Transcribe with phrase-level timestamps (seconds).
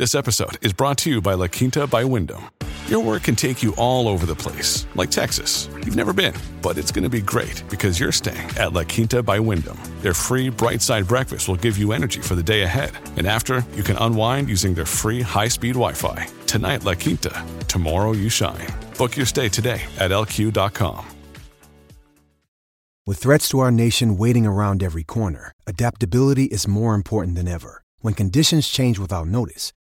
[0.00, 2.48] This episode is brought to you by La Quinta by Wyndham.
[2.86, 5.68] Your work can take you all over the place, like Texas.
[5.84, 9.22] You've never been, but it's going to be great because you're staying at La Quinta
[9.22, 9.76] by Wyndham.
[10.00, 12.92] Their free bright side breakfast will give you energy for the day ahead.
[13.18, 16.26] And after, you can unwind using their free high speed Wi Fi.
[16.46, 17.44] Tonight, La Quinta.
[17.68, 18.68] Tomorrow, you shine.
[18.96, 21.04] Book your stay today at lq.com.
[23.06, 27.82] With threats to our nation waiting around every corner, adaptability is more important than ever.
[28.00, 29.74] When conditions change without notice,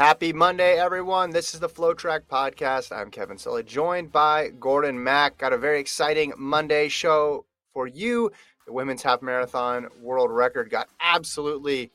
[0.00, 1.28] Happy Monday, everyone.
[1.28, 2.90] This is the FloTrack Podcast.
[2.90, 5.36] I'm Kevin Sully, joined by Gordon Mack.
[5.36, 8.32] Got a very exciting Monday show for you.
[8.64, 11.90] The women's half marathon world record got absolutely,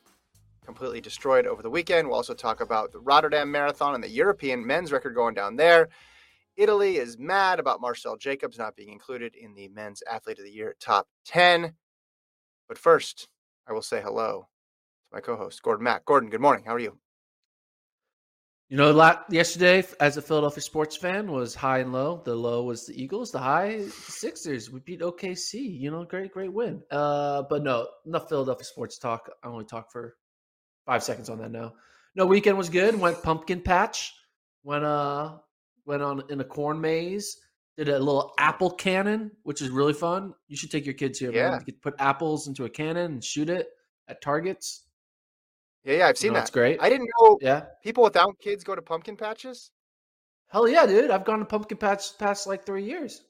[0.64, 2.08] completely destroyed over the weekend.
[2.08, 5.89] We'll also talk about the Rotterdam Marathon and the European men's record going down there.
[6.58, 10.52] Italy is mad about Marcell Jacobs not being included in the men's athlete of the
[10.52, 11.73] year top 10.
[12.67, 13.30] But first,
[13.67, 14.48] I will say hello
[15.10, 16.05] to my co host, Gordon Mack.
[16.05, 16.66] Gordon, good morning.
[16.67, 16.99] How are you?
[18.67, 22.23] You know, yesterday, as a Philadelphia sports fan, was high and low.
[22.26, 23.31] The low was the Eagles.
[23.31, 24.71] The high, the Sixers.
[24.71, 25.53] We beat OKC.
[25.80, 26.81] You know, great, great win.
[26.89, 29.30] Uh, but no, enough Philadelphia sports talk.
[29.43, 30.15] I only talk for
[30.87, 31.73] five seconds on that now.
[32.15, 32.99] No, weekend was good.
[32.99, 34.14] Went pumpkin patch.
[34.64, 35.33] Went uh,
[35.86, 37.37] went on in a corn maze.
[37.77, 40.33] Did a little apple cannon, which is really fun.
[40.48, 41.31] You should take your kids here.
[41.31, 41.59] Yeah, man.
[41.59, 43.67] You could put apples into a cannon and shoot it
[44.08, 44.85] at targets.
[45.86, 46.42] Yeah, yeah, I've seen no, that.
[46.42, 46.82] That's great.
[46.82, 47.38] I didn't know.
[47.42, 49.72] Yeah, people without kids go to pumpkin patches.
[50.48, 51.12] Hell yeah, dude!
[51.12, 53.23] I've gone to pumpkin patch past like three years.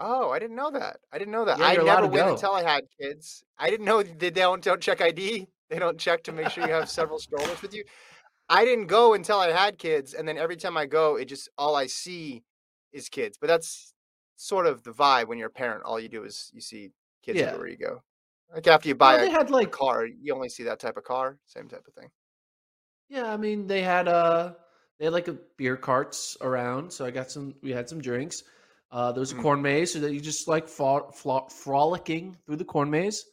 [0.00, 0.98] Oh, I didn't know that.
[1.12, 1.58] I didn't know that.
[1.58, 2.34] Yeah, I never went go.
[2.34, 3.44] until I had kids.
[3.58, 5.48] I didn't know they don't don't check ID.
[5.70, 7.84] They don't check to make sure you have several strollers with you.
[8.48, 11.48] I didn't go until I had kids, and then every time I go, it just
[11.58, 12.42] all I see
[12.92, 13.36] is kids.
[13.38, 13.92] But that's
[14.36, 15.84] sort of the vibe when you're a parent.
[15.84, 16.90] All you do is you see
[17.22, 17.46] kids Yeah.
[17.46, 18.02] everywhere you go.
[18.54, 20.80] Like after you buy Well, a, they had a like car, you only see that
[20.80, 21.38] type of car.
[21.46, 22.10] Same type of thing.
[23.08, 24.54] Yeah, I mean they had uh
[24.98, 27.54] they had like a beer carts around, so I got some.
[27.62, 28.42] We had some drinks.
[28.90, 29.42] Uh, there was a Mhm.
[29.42, 33.24] corn maze, so that you just like fro- fro- frolicking through the corn maze.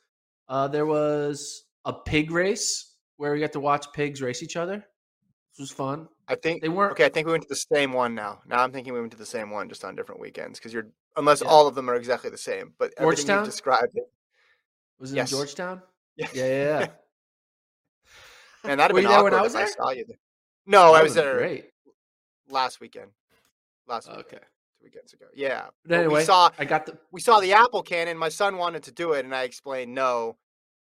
[0.47, 4.85] Uh, there was a pig race where we got to watch pigs race each other.
[5.53, 6.07] This was fun.
[6.27, 6.91] I think They weren't.
[6.91, 8.41] Okay, I think we went to the same one now.
[8.45, 10.91] Now I'm thinking we went to the same one just on different weekends because you're
[11.15, 11.47] unless Yeah.
[11.47, 12.73] all of them are exactly the same.
[12.77, 13.37] But everything Georgetown?
[13.45, 14.11] you've described, it,
[14.99, 15.31] Was it Yes.
[15.31, 15.81] in Georgetown?
[16.15, 16.79] yeah, Yeah, yeah.
[16.79, 16.87] yeah.
[18.63, 19.73] man, that'd have Were been there when I was if I there?
[19.73, 20.17] saw you there.
[20.65, 21.71] No, I That was would've been there Great.
[22.49, 23.11] last weekend.
[23.87, 24.37] Last weekend, Okay.
[24.39, 25.25] two weekends ago.
[25.33, 26.97] Yeah, But but anyway, we saw I got the.
[27.11, 28.17] we saw the apple cannon.
[28.17, 30.37] My son wanted to do it, and I explained no,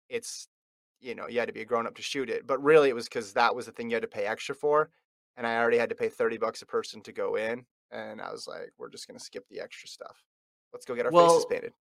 [0.09, 0.49] it's
[1.01, 2.47] you know you had to be a grown up to shoot it.
[2.47, 4.91] But really, it was because that was the thing you had to pay extra for,
[5.37, 8.33] and I already had to pay thirty bucks a person to go in, and I
[8.33, 10.25] was like, we're just gonna skip the extra stuff.
[10.73, 11.75] Let's go get our faces painted.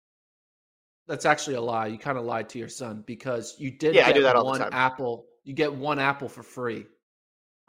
[1.06, 1.86] That's actually a lie.
[1.86, 4.36] You kind of lied to your son because you did Yeah, I get do that
[4.36, 4.71] all the one time.
[4.72, 5.27] apple.
[5.45, 6.86] You get one apple for free.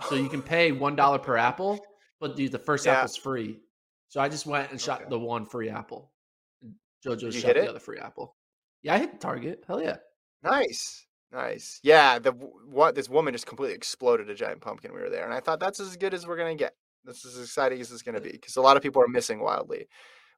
[0.07, 1.85] So you can pay one dollar per apple,
[2.19, 2.93] but the, the first Yeah.
[2.93, 3.59] apple's free.
[4.07, 5.09] So I just went and shot Okay.
[5.09, 6.11] the one free apple.
[7.05, 7.69] JoJo shot the it?
[7.69, 8.35] other free apple.
[8.81, 9.63] Yeah, I hit the target.
[9.67, 9.97] Hell yeah.
[10.43, 11.79] Nice, nice.
[11.83, 14.93] Yeah, the what this woman just completely exploded a giant pumpkin.
[14.93, 16.73] We were there, and I thought that's as good as we're gonna get.
[17.03, 19.39] This is as exciting as it's gonna be because a lot of people are missing
[19.41, 19.87] wildly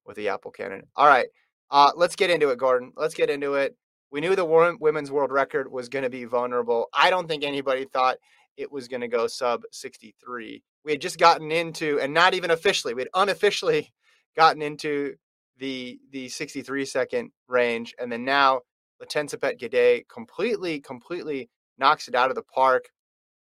[0.06, 0.84] with the apple cannon.
[0.96, 1.28] All right,
[1.70, 2.94] uh, let's get into it, Gordon.
[2.96, 3.76] Let's get into it.
[4.12, 6.88] We knew the women's world record was going to be vulnerable.
[6.94, 8.18] I don't think anybody thought
[8.56, 10.64] it was going to go sub 63.
[10.86, 13.94] We had just gotten into, and not even officially, we had unofficially
[14.36, 15.16] gotten into
[15.58, 18.62] the the 63 second range, and then now
[19.02, 22.90] Letesenbet Gidey completely completely knocks it out of the park.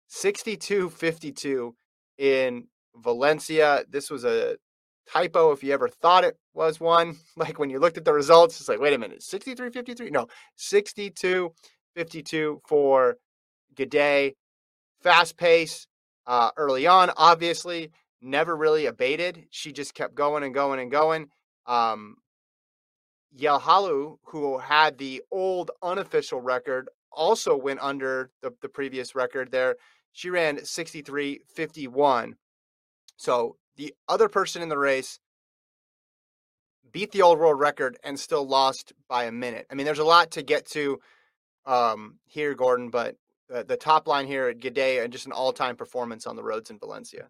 [0.09, 1.71] 62-52
[2.19, 3.85] in Valencia.
[3.89, 4.57] This was a
[5.11, 7.17] typo if you ever thought it was one.
[7.37, 10.09] Like when you looked at the results, it's like, wait a minute, 63 53?
[10.09, 11.51] No, 62
[11.95, 13.17] 52 for
[13.75, 14.35] Gidey.
[15.01, 15.87] Fast pace
[16.25, 17.91] uh, early on, obviously,
[18.21, 19.45] never really abated.
[19.51, 21.27] She just kept going and going and going.
[21.67, 22.17] Um,
[23.37, 29.75] Yehualaw, who had the old unofficial record, also went under the, the previous record there.
[30.13, 32.35] She ran 63 51.
[33.17, 35.19] So the other person in the race
[36.91, 39.67] beat the old world record and still lost by a minute.
[39.69, 40.99] I mean, there's a lot to get to
[41.65, 43.15] um, here, Gordon, but
[43.49, 46.43] the, the top line here at Gidey and just an all time performance on the
[46.43, 47.27] roads in Valencia.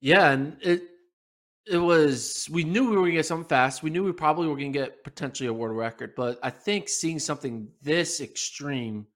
[0.00, 0.82] Yeah, and it
[1.66, 3.82] it was we knew we were gonna get something fast.
[3.82, 7.18] We knew we probably were gonna get potentially a world record, but I think seeing
[7.18, 9.06] something this extreme,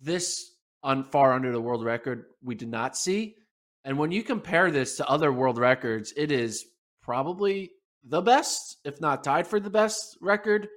[0.00, 3.36] this on far under the world record, we did not see.
[3.84, 6.64] And when you compare this to other world records, it is
[7.02, 7.72] probably
[8.04, 10.68] the best, if not tied for the best record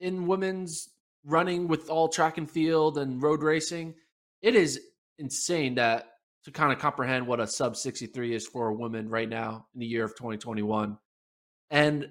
[0.00, 0.90] in women's
[1.24, 3.94] running with all track and field and road racing.
[4.42, 4.80] It is
[5.18, 6.10] insane that
[6.44, 9.80] to kind of comprehend what a sub 63 is for a woman right now in
[9.80, 10.98] the year of 2021.
[11.70, 12.08] And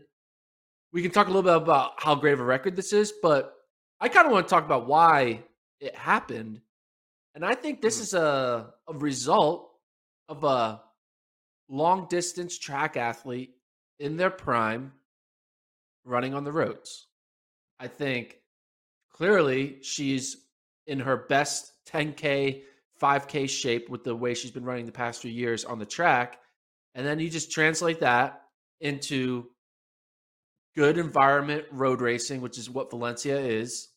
[0.91, 3.53] we can talk a little bit about how great of a record this is, but
[3.99, 5.43] I kind of want to talk about why
[5.79, 6.61] it happened.
[7.35, 8.01] And I think this mm.
[8.01, 9.69] is a, a result
[10.33, 10.81] of a
[11.69, 13.51] long distance track athlete
[13.99, 14.91] in their prime
[16.03, 17.07] running on the roads.
[17.79, 18.39] I think
[19.11, 20.37] clearly she's
[20.87, 22.63] in her best 10K,
[23.01, 26.39] 5K shape with the way she's been running the past few years on the track.
[26.95, 28.41] And then you just translate that
[28.81, 29.47] into
[30.75, 33.89] good environment road racing, which is what Valencia is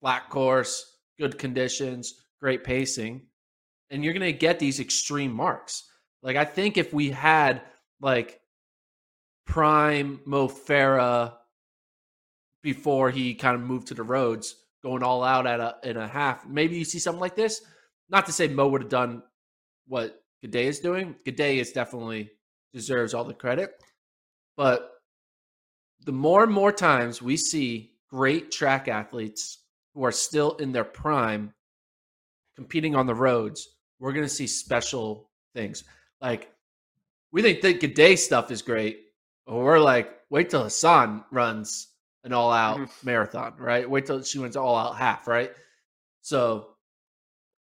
[0.00, 3.26] flat course, good conditions, great pacing
[3.90, 5.84] and you're going to get these extreme marks.
[6.22, 7.62] Like I think if we had
[8.00, 8.40] like
[9.46, 11.34] prime Mo Farah
[12.62, 16.08] before he kind of moved to the roads, going all out at a in a
[16.08, 17.62] half, maybe you see something like this.
[18.08, 19.22] Not to say Mo would have done
[19.86, 21.14] what Gidey is doing.
[21.24, 22.30] Gidey is definitely
[22.72, 23.82] deserves all the credit,
[24.56, 24.90] but
[26.04, 29.58] the more and more times we see great track athletes
[29.94, 31.52] who are still in their prime
[32.54, 35.84] competing on the roads we're going to see special things.
[36.20, 36.50] Like
[37.32, 39.06] we think the Gidey stuff is great,
[39.46, 41.88] but we're like, wait till Hassan runs
[42.24, 43.06] an all out mm-hmm.
[43.06, 43.88] marathon, right?
[43.88, 45.52] Wait till she wins all out half, right?
[46.22, 46.68] So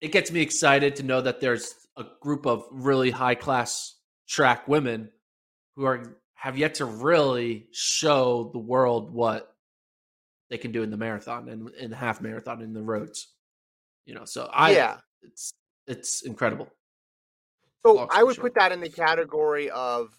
[0.00, 3.96] it gets me excited to know that there's a group of really high class
[4.29, 5.11] track women
[5.76, 9.55] who are have yet to really show the world what
[10.50, 13.29] they can do in the marathon and in the half marathon in the roads.
[14.06, 15.55] You know, so I yeah, it's
[15.87, 16.69] it's incredible.
[17.84, 18.44] So I would sure.
[18.44, 20.17] put that in the category of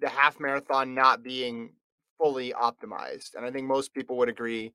[0.00, 1.74] the half marathon not being
[2.18, 3.34] fully optimized.
[3.36, 4.72] And I think most people would agree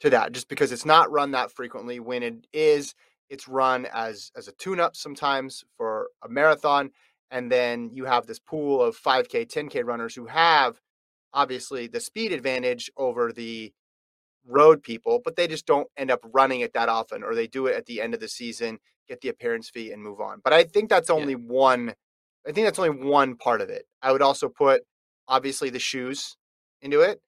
[0.00, 1.98] to that just because it's not run that frequently.
[1.98, 2.94] When it is,
[3.28, 6.90] it's run as as a tune-up sometimes for a marathon.
[7.32, 10.80] And then you have this pool of 5K, 10K runners who have
[11.32, 13.72] obviously the speed advantage over the
[14.46, 17.66] road people, but they just don't end up running it that often, or they do
[17.66, 18.78] it at the end of the season,
[19.10, 20.40] get the appearance fee, and move on.
[20.42, 21.38] But I think that's only yeah.
[21.46, 21.94] one.
[22.48, 23.84] I think that's only one part of it.
[24.00, 24.82] I would also put
[25.28, 26.36] obviously the shoes
[26.80, 27.20] into it.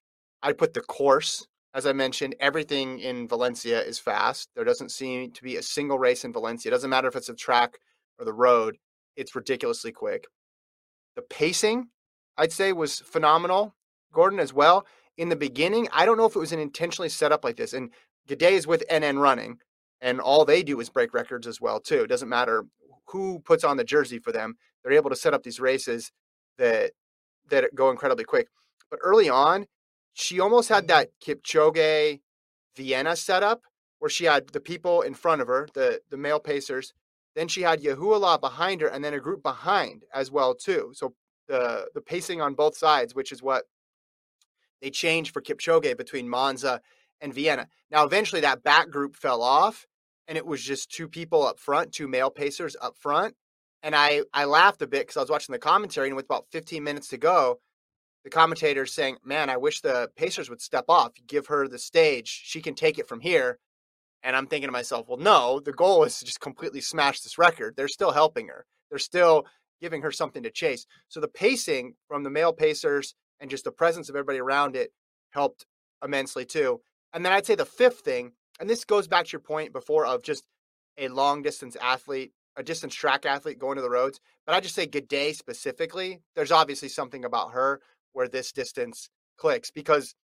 [0.42, 2.34] I'd put the course, as I mentioned.
[2.40, 4.48] Everything in Valencia is fast.
[4.56, 6.70] There doesn't seem to be a single race in Valencia.
[6.70, 7.74] It doesn't matter if it's a track
[8.18, 8.78] or the road.
[9.16, 10.24] It's ridiculously quick.
[11.16, 11.88] The pacing,
[12.38, 13.74] I'd say, was phenomenal.
[14.12, 14.86] Gordon as well
[15.16, 17.72] in the beginning, I don't know if it was an intentionally set up like this.
[17.72, 17.90] And
[18.28, 19.58] Gidey is with NN running,
[20.02, 22.02] and all they do is break records as well too.
[22.02, 22.66] It doesn't matter
[23.06, 26.12] who puts on the jersey for them; they're able to set up these races
[26.58, 26.92] that
[27.48, 28.48] that go incredibly quick.
[28.90, 29.66] But early on,
[30.12, 32.20] she almost had that Kipchoge
[32.76, 33.62] Vienna setup
[34.00, 36.92] where she had the people in front of her, the the male pacers.
[37.34, 40.90] Then she had Yehualaw behind her, and then a group behind as well too.
[40.94, 41.14] So
[41.48, 43.64] the the pacing on both sides, which is what
[44.82, 46.80] they changed for Kipchoge between Monza
[47.20, 47.68] and Vienna.
[47.90, 49.86] Now, eventually that back group fell off
[50.28, 53.34] and it was just two people up front, two male pacers up front.
[53.82, 56.46] And I, I laughed a bit because I was watching the commentary and with about
[56.52, 57.58] 15 minutes to go,
[58.24, 62.42] the commentator saying, Man, I wish the Pacers would step off, give her the stage.
[62.44, 63.58] She can take it from here.
[64.22, 67.38] And I'm thinking to myself, well, no, the goal is to just completely smash this
[67.38, 67.74] record.
[67.76, 68.64] They're still helping her.
[68.88, 69.46] They're still
[69.80, 70.86] giving her something to chase.
[71.08, 74.92] So the pacing from the male Pacers and just the presence of everybody around it
[75.30, 75.66] helped
[76.04, 76.80] immensely too.
[77.12, 80.06] And then I'd say the fifth thing, and this goes back to your point before
[80.06, 80.44] of just
[80.96, 84.20] a long distance athlete, a distance track athlete going to the roads.
[84.46, 87.80] But I just say Gidey specifically, there's obviously something about her
[88.12, 90.14] where this distance clicks because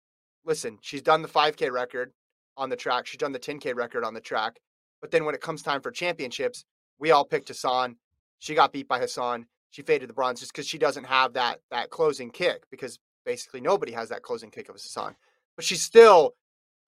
[0.45, 2.12] listen, she's done the 5K record
[2.57, 4.61] on the track, she's done the 10K record on the track.
[5.00, 6.64] But then when it comes time for championships,
[7.00, 7.97] we all picked Hassan.
[8.38, 9.47] She got beat by Hassan.
[9.71, 13.61] She faded the bronze just because she doesn't have that that closing kick because basically
[13.61, 15.16] nobody has that closing kick of Hassan.
[15.57, 16.35] But she's still,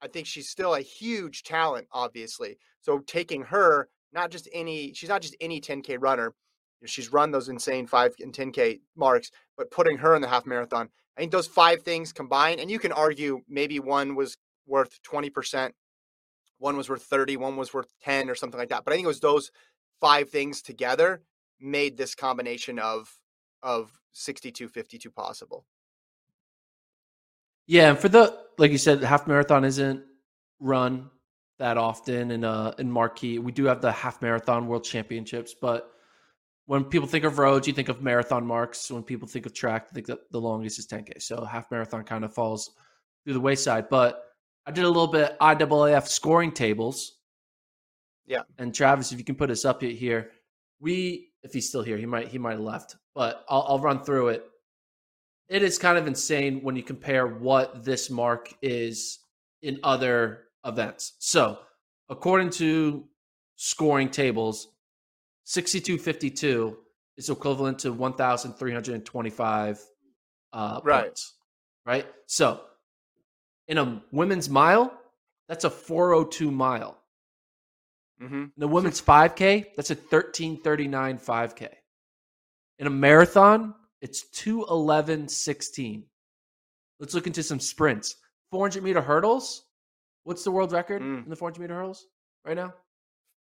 [0.02, 2.59] I think she's still a huge talent, obviously.
[2.80, 6.35] So taking her, not just any, she's not just any 10K runner.
[6.87, 10.88] She's run those insane five and 10K marks, but putting her in the half marathon,
[11.16, 15.73] I think those five things combined, and you can argue maybe one was worth 20%,
[16.59, 18.85] one was worth 30, one was worth 10 or something like that.
[18.85, 19.50] But I think it was those
[20.00, 21.23] five things together
[21.61, 23.14] made this combination of
[23.62, 25.66] of 62 52 possible.
[27.70, 30.02] Yeah, and for the like you said, half marathon isn't
[30.58, 31.08] run
[31.60, 33.38] that often in uh in marquee.
[33.38, 35.88] We do have the half marathon world championships, but
[36.66, 38.90] when people think of roads, you think of marathon marks.
[38.90, 41.22] When people think of track, they think that the longest is 10K.
[41.22, 42.72] So half marathon kind of falls
[43.22, 43.88] through the wayside.
[43.88, 44.20] But
[44.66, 47.18] I did a little bit IAAF scoring tables.
[48.26, 48.42] Yeah.
[48.58, 50.32] And Travis, if you can put us up here,
[50.80, 54.02] we if he's still here, he might he might have left, but I'll, I'll run
[54.02, 54.50] through it.
[55.50, 59.19] It is kind of insane when you compare what this mark is
[59.62, 61.14] in other events.
[61.19, 61.59] So,
[62.09, 63.04] according to
[63.57, 64.69] scoring tables,
[65.45, 66.78] 6252
[67.16, 69.80] is equivalent to 1,325
[70.52, 71.02] uh, right.
[71.02, 71.35] points.
[71.85, 72.07] Right.
[72.26, 72.61] So
[73.66, 74.92] in a women's mile,
[75.49, 76.97] that's a 402 mile.
[78.23, 78.35] Mm-hmm.
[78.35, 81.69] In the women's 5K, that's a 1339 5K.
[82.78, 86.02] In a marathon, it's 211.16.
[86.99, 88.16] Let's look into some sprints.
[88.50, 89.64] 400 meter hurdles.
[90.25, 91.25] What's the world record Mm.
[91.25, 92.07] in the 400 meter hurdles
[92.45, 92.75] right now?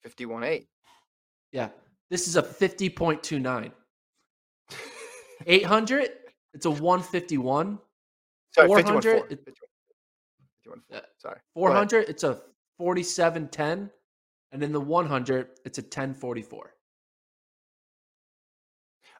[0.04, 0.66] 51.8.
[1.52, 1.70] Yeah.
[2.10, 3.72] This is a 50.29.
[5.46, 6.10] 800,
[6.54, 7.78] it's a 151.
[8.54, 9.32] Sorry, 400, 51.4.
[9.32, 10.82] it- 51.4.
[10.90, 11.00] Yeah.
[11.18, 11.40] Sorry.
[11.56, 11.90] Go ahead.
[11.90, 12.42] 400, it's a
[12.78, 13.90] 4710.
[14.52, 16.74] And in the 100, it's a 1044.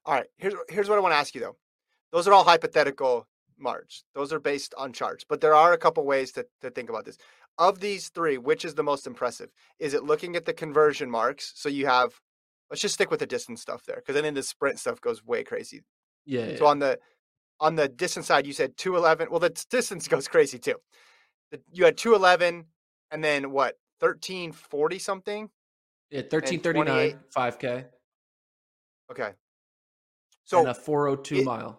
[0.04, 0.26] All right.
[0.37, 1.56] Here's here's what I want to ask you though.
[2.12, 3.26] Those are all hypothetical
[3.59, 4.04] marks.
[4.14, 7.04] Those are based on charts, but there are a couple ways to, to think about
[7.04, 7.16] this.
[7.59, 9.50] Of these three, which is the most impressive?
[9.78, 11.52] Is it looking at the conversion marks?
[11.54, 12.21] So you have,
[12.71, 15.44] let's just stick with the distance stuff there, because then the sprint stuff goes way
[15.44, 15.82] crazy.
[16.25, 16.56] Yeah.
[16.56, 16.99] So on the
[17.61, 19.28] on the distance side, you said two eleven.
[19.30, 20.76] Well, the distance goes crazy too.
[21.71, 22.66] You had two eleven,
[23.11, 23.76] and then what?
[24.00, 25.49] Thirteen forty something.
[26.11, 27.85] yeah 1339 5K.
[29.11, 29.32] Okay.
[30.44, 31.78] So, a 402 it- mile.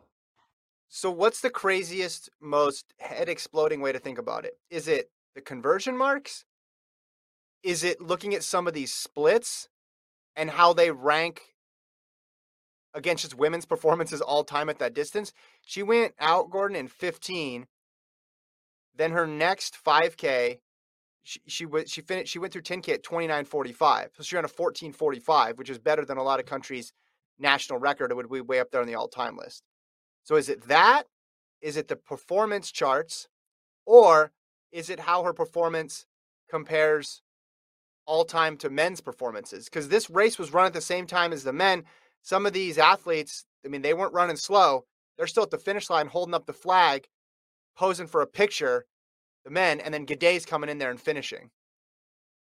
[0.87, 4.59] So, what's the craziest, most head exploding way to think about it?
[4.69, 6.45] Is it the conversion marks?
[7.63, 9.69] Is it looking at some of these splits
[10.35, 11.55] and how they rank
[12.93, 15.33] against just women's performances all time at that distance?
[15.61, 17.65] She went out, Gordon, in 15.
[18.95, 20.59] Then her next 5K,
[21.23, 24.09] she, she was she finished she went through 10K at 29.45.
[24.15, 26.93] So she ran a 14.45, which is better than a lot of countries'
[27.39, 28.11] national record.
[28.11, 29.63] It would be way up there on the all-time list.
[30.23, 31.03] So is it that?
[31.61, 33.27] Is it the performance charts?
[33.85, 34.31] Or
[34.71, 36.05] is it how her performance
[36.49, 37.21] compares
[38.05, 39.65] all time to men's performances?
[39.65, 41.83] Because this race was run at the same time as the men.
[42.21, 44.85] Some of these athletes, I mean, they weren't running slow.
[45.17, 47.07] They're still at the finish line holding up the flag,
[47.77, 48.85] posing for a picture,
[49.43, 51.49] the men, and then Gidey's coming in there and finishing.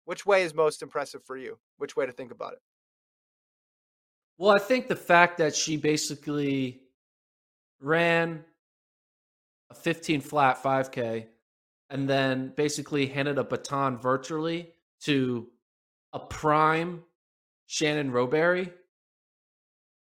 [0.05, 1.59] Which way is most impressive for you?
[1.79, 2.61] Which way to think about it?
[4.39, 6.81] Well, I think the fact that she basically
[7.81, 8.45] ran
[9.71, 11.27] a 15 flat 5K
[11.91, 15.47] and then basically handed a baton virtually to
[16.13, 17.03] a prime
[17.67, 18.73] Shannon Rowbury.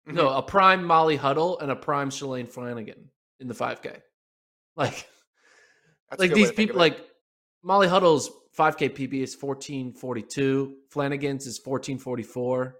[0.06, 0.38] No, Mm-hmm.
[0.38, 3.10] a prime Molly Huddle and a prime Shalane Flanagan
[3.40, 4.02] in the 5K.
[4.78, 5.08] Like,
[6.10, 7.00] That's like these people, like
[7.64, 10.76] Molly Huddle's 5K PB is 1442.
[10.90, 12.76] Flanagan's is 1444.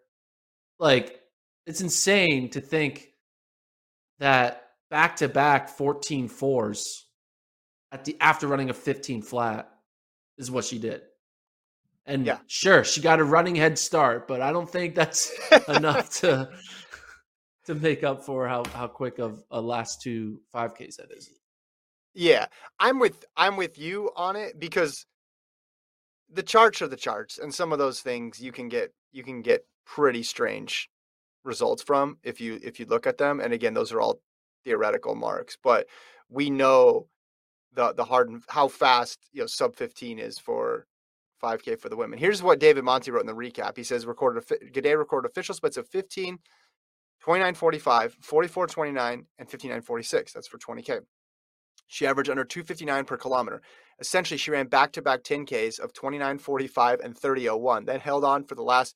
[0.80, 1.20] Like,
[1.68, 3.12] it's insane to think
[4.20, 7.06] that back to back 14 fours
[7.92, 9.70] at the after running a 15 flat
[10.38, 11.02] is what she did.
[12.06, 12.40] And Yeah.
[12.48, 15.30] sure, she got a running head start, but I don't think that's
[15.68, 16.50] enough to
[17.66, 21.30] to make up for how how quick of a last two 5Ks that is.
[22.14, 22.48] Yeah,
[22.80, 25.06] I'm with I'm with you on it because
[26.30, 29.42] the charts are the charts, and some of those things you can get you can
[29.42, 30.90] get pretty strange
[31.48, 33.40] results from if you if you look at them.
[33.40, 34.22] And again, those are all
[34.64, 35.58] theoretical marks.
[35.62, 35.88] But
[36.30, 37.08] we know
[37.74, 40.86] the the hard and how fast you know sub 15 is for
[41.42, 42.20] 5K for the women.
[42.20, 43.78] Here's what David Monti wrote in the recap.
[43.78, 46.40] He says recorded Gidey recorded official splits of 15,
[47.26, 50.34] 29.45, 44.29, and 59.46.
[50.34, 51.02] That's for 20K.
[51.88, 53.62] She averaged under 259 per kilometer.
[54.00, 58.56] Essentially, she ran back to back 10Ks of 29.45 and 30.01, then held on for
[58.56, 58.96] the last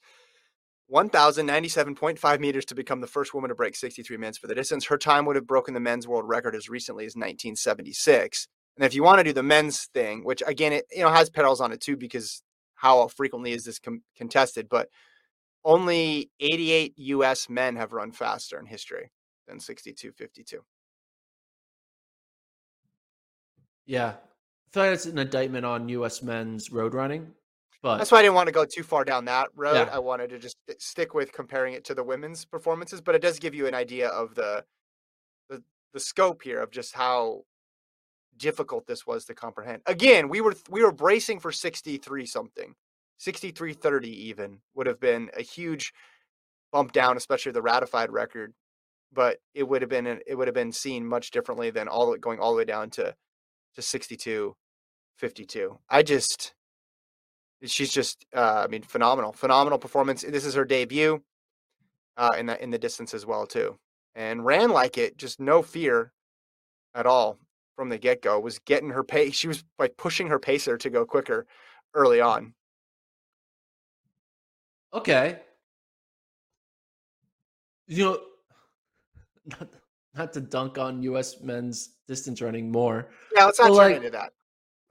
[0.91, 4.85] 1,097.5 meters to become the first woman to break 63 minutes for the distance.
[4.85, 8.47] Her time would have broken the men's world record as recently as 1976.
[8.75, 11.29] And if you want to do the men's thing, which again, it you know has
[11.29, 12.41] pedals on it too, because
[12.75, 14.67] how frequently is this com- contested?
[14.67, 14.89] But
[15.63, 17.49] only 88 U.S.
[17.49, 19.11] men have run faster in history
[19.47, 20.55] than 62.52.
[23.85, 24.13] Yeah, I
[24.71, 26.23] feel like it's an indictment on U.S.
[26.23, 27.33] men's road running.
[27.81, 29.73] But that's why I didn't want to go too far down that road.
[29.73, 29.89] Yeah.
[29.91, 33.39] I wanted to just stick with comparing it to the women's performances, but it does
[33.39, 34.63] give you an idea of the
[35.49, 37.41] the the scope here of just how
[38.37, 39.81] difficult this was to comprehend.
[39.87, 42.75] Again, we were we were bracing for 63 something.
[43.19, 45.93] 63.30 even would have been a huge
[46.71, 48.53] bump down, especially the ratified record.
[49.13, 52.39] But it would have been it would have been seen much differently than all going
[52.39, 53.15] all the way down to
[53.75, 54.55] to 62
[55.17, 55.79] 52.
[55.89, 56.53] I just
[57.65, 59.33] she's just uh, I mean phenomenal.
[59.33, 60.23] Phenomenal performance.
[60.27, 61.21] This is her debut
[62.17, 63.77] uh, in the in the distance as well too.
[64.15, 66.11] And ran like it, just no fear
[66.93, 67.37] at all
[67.75, 68.39] from the get go.
[68.39, 69.35] Was getting her pace.
[69.35, 71.45] She was like pushing her pacer to go quicker
[71.93, 72.53] early on.
[74.93, 75.39] okay,
[77.87, 78.19] you know,
[79.45, 79.69] not
[80.13, 81.41] not to dunk on U.S.
[81.41, 83.09] men's distance running more.
[83.35, 84.33] Yeah, let's not turn like, into that.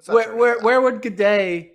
[0.06, 0.64] Where where that.
[0.64, 1.72] where would Gidey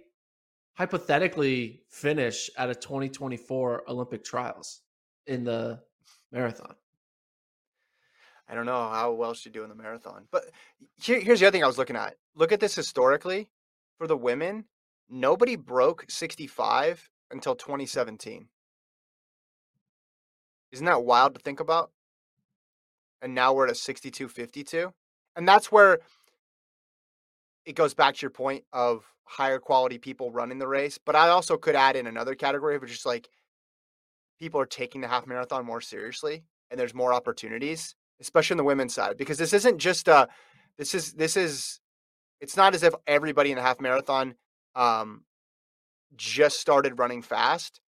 [0.75, 4.82] hypothetically finish at a 2024 Olympic trials
[5.27, 5.82] in the
[6.32, 6.75] marathon?
[8.48, 10.27] I don't know how well she'd do in the marathon.
[10.32, 10.46] But
[11.01, 12.15] here, here's the other thing I was looking at.
[12.36, 13.50] Look at this historically
[13.98, 14.65] for the women.
[15.10, 18.48] Nobody broke 65 until 2017.
[20.72, 21.92] Isn't that wild to think about?
[23.22, 24.92] And now we're at a 62.52.
[25.35, 26.00] And that's where
[27.66, 31.00] it goes back to your point of higher quality people running the race.
[31.04, 33.30] But I also could add in another category of just like
[34.40, 38.64] people are taking the half marathon more seriously and there's more opportunities, especially on the
[38.64, 40.28] women's side, because this isn't just a
[40.78, 41.80] this is this is
[42.42, 44.36] it's not as if everybody in the half marathon
[44.75, 45.24] um
[46.16, 47.82] just started running fast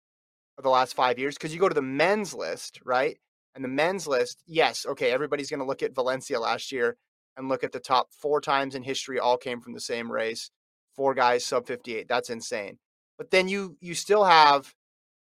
[0.56, 1.36] for the last five years.
[1.36, 3.18] Because you go to the men's list, right?
[3.56, 6.98] And the men's list, yes, okay, everybody's gonna look at Valencia last year
[7.38, 10.52] and look at the top four times in history, all came from the same race.
[10.96, 12.08] Four guys sub 58.
[12.08, 12.80] That's insane.
[13.18, 14.74] But then you you still have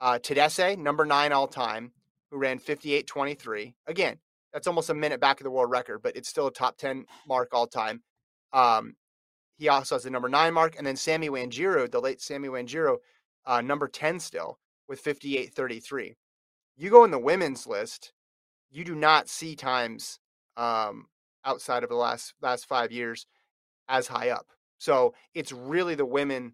[0.02, 1.93] uh Tadese, number nine all time,
[2.30, 3.74] who ran 58.23.
[3.88, 4.17] Again,
[4.54, 7.06] that's almost a minute back of the world record, but it's still a top 10
[7.28, 8.02] mark all time.
[8.54, 8.95] Um,
[9.58, 12.97] he also has the number nine mark, and then Sammy Wanjiru, the late Sammy Wanjiru,
[13.45, 16.15] uh, number 10 still with 58.33.
[16.76, 18.13] You go in the women's list,
[18.69, 20.19] you do not see times
[20.58, 21.08] um,
[21.45, 23.25] outside of the last last five years
[23.88, 24.47] as high up.
[24.77, 26.54] So it's really the women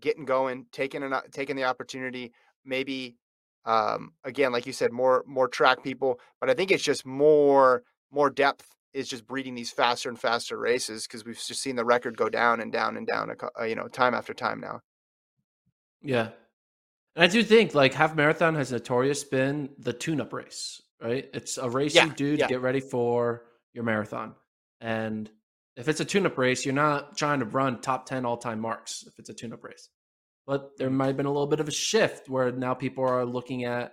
[0.00, 2.32] getting going, taking an, taking the opportunity,
[2.64, 3.16] maybe
[3.64, 7.82] um, again, like you said, more more track people, but I think it's just more
[8.10, 11.84] more depth is just breeding these faster and faster races because we've just seen the
[11.84, 14.80] record go down and down and down, uh, you know, time after time now.
[16.00, 16.28] Yeah.
[17.16, 21.28] And I do think like half marathon has notorious been the tune up race, right?
[21.32, 22.48] It's a race Yeah, you do to yeah.
[22.48, 23.42] get ready for
[23.74, 24.34] your marathon.
[24.80, 25.30] And
[25.76, 28.60] if it's a tune up race, you're not trying to run top 10 all time
[28.60, 29.88] marks if it's a tune up race.
[30.46, 30.96] But there mm-hmm.
[30.96, 33.92] might have been a little bit of a shift where now people are looking at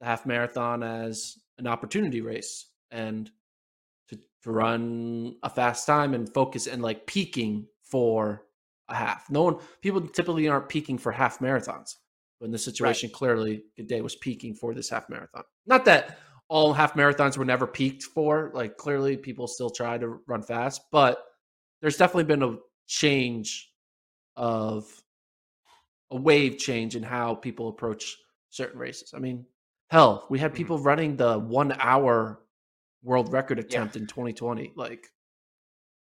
[0.00, 3.30] the half marathon as an opportunity race and
[4.08, 8.42] to, to run a fast time and focus and like peaking for
[8.88, 9.30] a half.
[9.30, 11.94] No one, people typically aren't peaking for half marathons.
[12.40, 15.44] But in this situation, clearly, Gidey was peaking for this half marathon.
[15.66, 18.50] Not that all half marathons were never peaked for.
[18.54, 21.24] Like clearly, people still try to run fast, but
[21.80, 23.72] there's definitely been a change
[24.36, 25.02] of
[26.10, 28.16] a wave change in how people approach
[28.50, 29.12] certain races.
[29.14, 29.46] I mean,
[29.90, 30.56] hell, we had Mhm.
[30.56, 32.46] people running the one hour
[33.02, 34.72] world record attempt in 2020.
[34.76, 35.12] Like,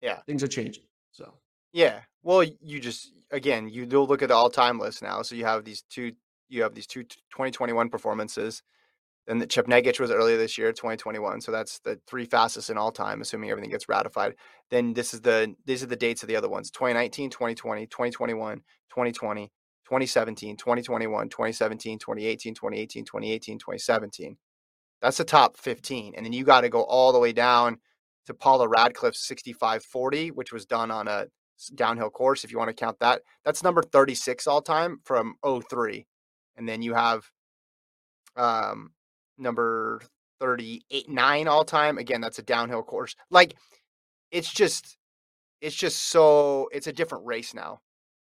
[0.00, 0.22] Yeah.
[0.26, 0.84] things are changing.
[1.12, 1.40] So,
[1.72, 2.04] Yeah.
[2.22, 5.22] Well, you just again, you do look at the all-time list now.
[5.22, 6.16] So you have these two
[6.48, 8.62] you have these two 2021 performances.
[9.26, 11.40] Then the Chepngetich was earlier this year, 2021.
[11.40, 14.34] So that's the three fastest in all time, assuming everything gets ratified.
[14.70, 16.70] Then this is the these are the dates of the other ones.
[16.70, 19.52] 2019, 2020, 2021, 2020,
[19.84, 24.36] 2017, 2021, 2017, 2018, 2018, 2018, 2017.
[25.02, 26.14] That's the top 15.
[26.16, 27.78] And then you got to go all the way down
[28.26, 31.26] to Paula Radcliffe's 6540, which was done on a
[31.74, 33.22] downhill course, if you want to count that.
[33.44, 36.06] That's number 36 all time from 03.
[36.56, 37.30] And then you have
[38.36, 38.90] um,
[39.38, 40.00] number
[40.40, 41.98] 38 9 all time.
[41.98, 43.14] Again, that's a downhill course.
[43.30, 43.54] Like
[44.30, 44.96] it's just
[45.60, 47.80] it's just so it's a different race now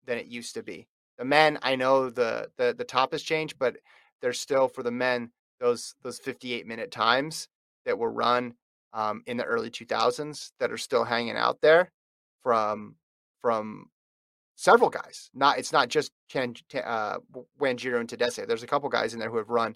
[0.05, 0.87] than it used to be.
[1.17, 3.77] The men, I know the the the top has changed, but
[4.21, 7.47] there's still for the men those those 58 minute times
[7.85, 8.55] that were run
[8.93, 11.91] um, in the early 2000s that are still hanging out there
[12.43, 12.95] from
[13.41, 13.89] from
[14.55, 15.29] several guys.
[15.33, 17.17] Not it's not just Chan, uh,
[17.59, 18.47] Wanjiru and Tadese.
[18.47, 19.75] There's a couple guys in there who have run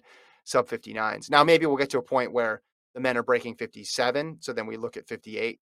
[0.50, 1.30] sub 59s.
[1.30, 2.60] Now maybe we'll get to a point where
[2.94, 5.60] the men are breaking 57, so then we look at 58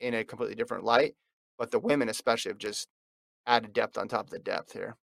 [0.00, 1.14] in a completely different light.
[1.58, 2.88] But the women especially have just
[3.46, 4.96] added depth on top of the depth here.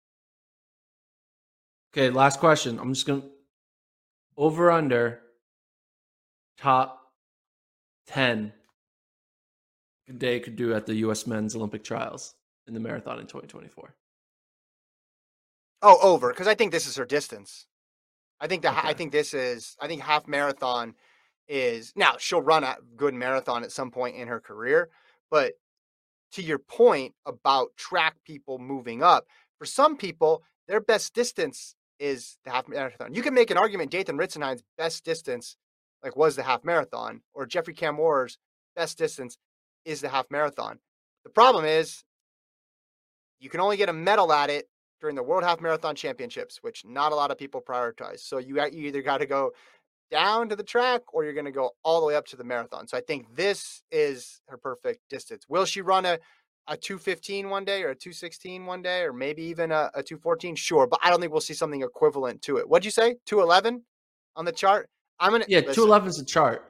[1.94, 2.80] Okay, last question.
[2.80, 3.24] I'm just gonna
[4.36, 5.22] over under
[6.58, 7.02] top
[8.08, 8.54] ten
[10.18, 11.28] Day could do at the U.S.
[11.28, 12.34] Men's Olympic Trials
[12.68, 13.94] in the marathon in 2024.
[15.84, 17.68] Oh, over because I think this is her distance.
[18.39, 18.88] I think that Okay.
[18.88, 20.95] I think this is I think half marathon
[21.47, 24.89] is now she'll run a good marathon at some point in her career,
[25.30, 25.54] but
[26.34, 29.25] to your point about track people moving up,
[29.58, 33.13] for some people their best distance is the half marathon.
[33.13, 35.58] You can make an argument Dathan Ritzenhein's best distance
[36.04, 38.38] like was the half marathon or Geoffrey Kamworor's
[38.75, 39.38] best distance
[39.84, 40.80] is the half marathon.
[41.23, 42.04] The problem is
[43.39, 44.69] you can only get a medal at it
[45.00, 48.20] during the World Half Marathon Championships, which not a lot of people prioritize.
[48.20, 49.52] So you, got- you either got to go
[50.12, 52.44] down to the track or you're going to go all the way up to the
[52.44, 52.88] marathon.
[52.88, 55.46] So I think this is her perfect distance.
[55.48, 56.18] Will she run a,
[56.68, 60.56] a 215 one day or a 216 one day or maybe even a, a 214?
[60.56, 62.68] Sure, but I don't think we'll see something equivalent to it.
[62.68, 63.16] What'd you say?
[63.26, 63.84] 211
[64.36, 64.90] on the chart?
[65.20, 66.66] I'm going to Yeah, 211 is a chart.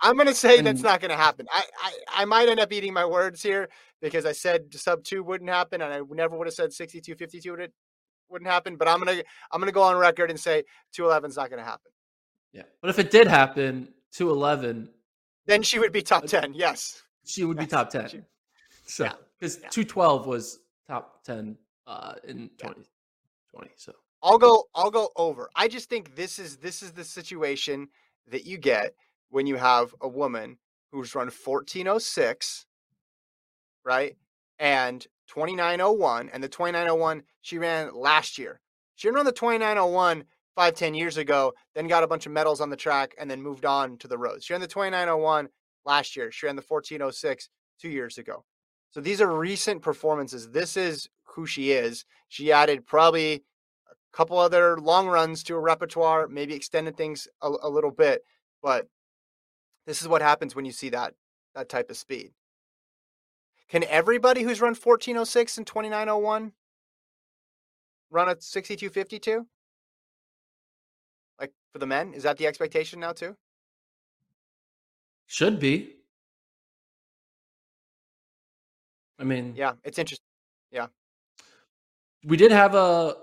[0.00, 1.46] I'm going to say that's not going to happen.
[1.52, 3.68] I, I I might end up eating my words here
[4.00, 7.50] because I said sub two wouldn't happen, and I never would have said 62, 52
[7.50, 7.72] would
[8.28, 8.76] wouldn't happen.
[8.76, 11.64] But I'm gonna I'm gonna go on record and say 211 is not going to
[11.64, 11.90] happen.
[12.52, 14.88] Yeah, but if it did happen, 211,
[15.46, 16.54] Then she would be top ten.
[16.54, 17.02] Yes.
[17.26, 18.08] she would be top 10.
[18.08, 18.20] she-
[18.86, 19.68] So, yeah, because yeah.
[19.68, 22.68] 212 was top 10 uh, in Yeah.
[22.68, 23.70] 2020.
[23.76, 25.50] So, I'll go I'll go over.
[25.56, 27.88] I just think this is this is the situation
[28.28, 28.94] that you get
[29.30, 30.58] when you have a woman
[30.92, 32.66] who's run 1406,
[33.84, 34.16] right?
[34.58, 38.60] And 2901 and the 2901 she ran last year.
[38.96, 40.24] She run the 2901
[40.58, 43.40] five, 10 years ago, then got a bunch of medals on the track and then
[43.40, 44.44] moved on to the roads.
[44.44, 45.48] She ran the 2901
[45.84, 46.32] last year.
[46.32, 47.48] She ran the 1406
[47.80, 48.44] two years ago.
[48.90, 50.50] So these are recent performances.
[50.50, 52.04] This is who she is.
[52.26, 53.44] She added probably
[53.88, 58.22] a couple other long runs to her repertoire, maybe extended things a, a little bit,
[58.60, 58.88] but
[59.88, 61.14] this is what happens when you see that
[61.54, 62.32] that type of speed.
[63.70, 66.52] Can everybody who's run 1406 and 2901
[68.10, 69.46] run a 6252?
[71.40, 73.34] Like for the men, is that the expectation now too?
[75.26, 75.94] should be.
[79.18, 80.24] I mean, Yeah, it's interesting.
[80.70, 80.86] Yeah.
[82.24, 83.16] We did have a,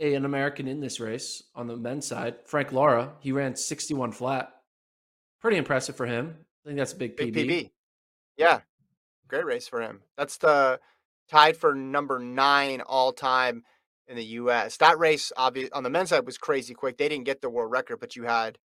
[0.00, 3.12] a an American in this race on the men's side, Frank Lara.
[3.20, 4.59] He ran 61 flat.
[5.40, 6.36] Pretty impressive for him.
[6.64, 7.32] I think that's a big PB.
[7.32, 7.70] Big PB.
[8.36, 8.60] Yeah,
[9.28, 10.00] great race for him.
[10.16, 10.80] That's the
[11.30, 13.64] tied for number nine all time
[14.06, 14.76] in the U.S.
[14.78, 16.98] That race, obvious on the men's side, was crazy quick.
[16.98, 18.58] They didn't get the world record, but you had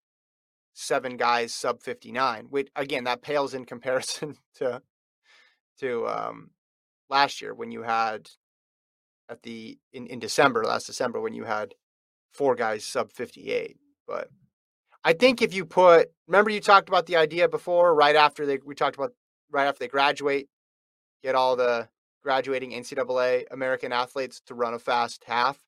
[0.73, 2.47] seven guys sub 59.
[2.51, 4.83] Which again, that pales in comparison to
[5.81, 6.51] to um,
[7.11, 8.31] last year when you had
[9.29, 11.75] at the in, in December, last December, when you had
[12.33, 13.77] four guys sub 58.
[14.07, 14.29] But
[15.05, 18.59] I think if you put, remember you talked about the idea before, right after they,
[18.64, 19.12] we talked about
[19.51, 20.49] right after they graduate,
[21.23, 21.88] get all the
[22.23, 25.59] graduating NCAA American athletes to run a fast half.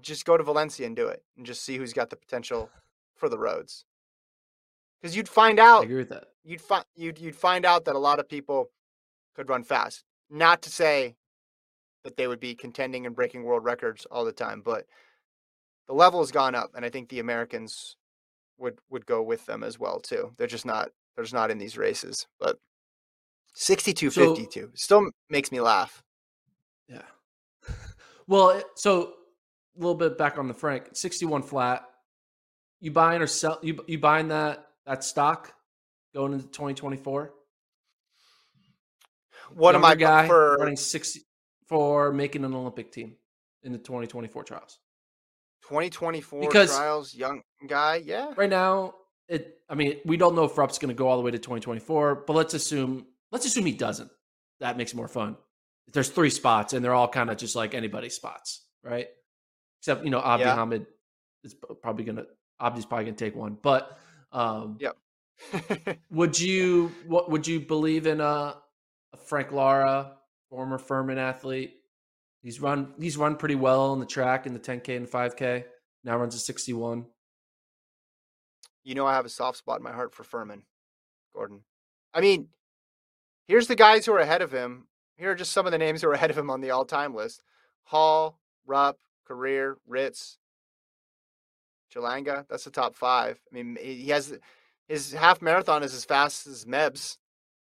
[0.00, 2.70] Just go to Valencia and do it, and just see who's got the potential
[3.16, 3.84] for the roads.
[5.00, 6.24] Because you'd find I out, agree with that.
[6.44, 8.70] you'd find you'd you'd find out that a lot of people
[9.34, 10.04] could run fast.
[10.28, 11.16] Not to say
[12.04, 14.84] that they would be contending and breaking world records all the time, but
[15.86, 17.96] the level has gone up, and I think the Americans
[18.58, 20.32] would would go with them as well too.
[20.36, 22.26] They're just not they're just not in these races.
[22.38, 22.58] But
[23.54, 26.02] 62 So- 52 still makes me laugh.
[26.88, 27.02] Yeah.
[28.26, 29.14] well, so
[29.76, 31.84] a little bit back on the Frank, 61 flat.
[32.80, 35.52] You buying or sell you you buying that that stock
[36.14, 37.32] going into 2024?
[39.54, 41.20] What am I Younger guy for running 60
[41.66, 43.16] for making an Olympic team
[43.62, 44.78] in the 2024 trials?
[45.62, 47.14] 2024 Because- trials?
[47.14, 48.32] Young guy, yeah.
[48.36, 48.94] Right now,
[49.28, 49.58] it.
[49.68, 52.24] I mean, we don't know if Rupp's going to go all the way to 2024,
[52.26, 54.10] but let's assume let's assume he doesn't.
[54.60, 55.36] That makes it more fun.
[55.92, 59.08] There's three spots, and they're all kind of just like anybody's spots, right?
[59.80, 60.54] Except you know, Abdi Yeah.
[60.54, 60.86] Hamid
[61.44, 62.26] is probably going to
[62.60, 63.98] Abdi's probably going to take one, but
[64.32, 64.96] um, Yep.
[66.10, 68.56] would you what would you believe in a,
[69.12, 70.16] a Frank Lara,
[70.50, 71.74] former Furman athlete?
[72.42, 75.64] He's run he's run pretty well on the track in the 10k and 5k.
[76.04, 77.06] Now runs a 61.
[78.88, 80.62] You know I have a soft spot in my heart for Furman,
[81.34, 81.60] Gordon.
[82.14, 82.48] I mean,
[83.46, 84.86] here's the guys who are ahead of him.
[85.18, 87.14] Here are just some of the names who are ahead of him on the all-time
[87.14, 87.42] list:
[87.82, 88.98] Hall, Rupp,
[89.28, 90.38] Korir, Ritz,
[91.94, 92.46] Chelanga.
[92.48, 93.38] That's the top five.
[93.52, 94.38] I mean, he has
[94.88, 97.18] his half marathon is as fast as Meb's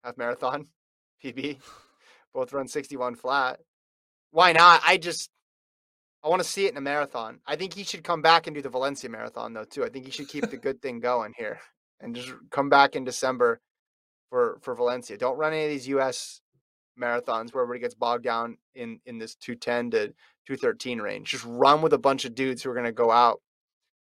[0.03, 0.67] half marathon
[1.23, 1.59] PB.
[2.33, 3.62] Both run 61 flat.
[4.31, 4.81] Why not?
[4.86, 5.29] I just
[6.23, 7.39] I want to see it in a marathon.
[7.45, 9.83] I think he should come back and do the Valencia marathon though too.
[9.83, 11.59] I think he should keep the good thing going here
[11.99, 13.59] and just come back in December
[14.29, 15.17] for for Valencia.
[15.17, 16.41] Don't run any of these US
[16.99, 20.07] marathons where everybody gets bogged down in in this 210 to
[20.47, 21.31] 213 range.
[21.31, 23.41] Just run with a bunch of dudes who are going to go out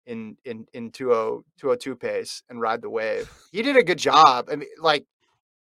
[0.06, 3.32] in in in 20 202 pace and ride the wave.
[3.52, 4.48] He did a good job.
[4.52, 5.06] I mean like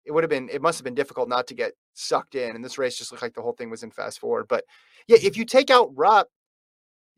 [0.05, 2.65] it would have been it must have been difficult not to get sucked in and
[2.65, 4.47] this race just looked like the whole thing was in fast forward.
[4.49, 4.65] But
[5.07, 6.29] yeah, if you take out Rupp,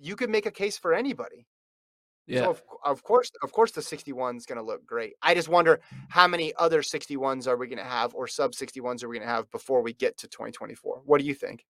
[0.03, 1.47] you could make a case for anybody.
[2.27, 2.41] Yeah.
[2.41, 5.15] So of, of course, of course, the 61 is going to look great.
[5.23, 9.03] I just wonder how many other 61s are we going to have, or sub 61s
[9.03, 11.03] are we going to have before we get to 2024?
[11.05, 11.65] What do you think?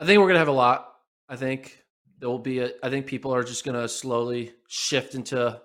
[0.00, 0.94] I think we're gonna have a lot.
[1.28, 1.80] I think
[2.18, 2.72] there will be a.
[2.82, 5.60] I think people are just gonna slowly shift into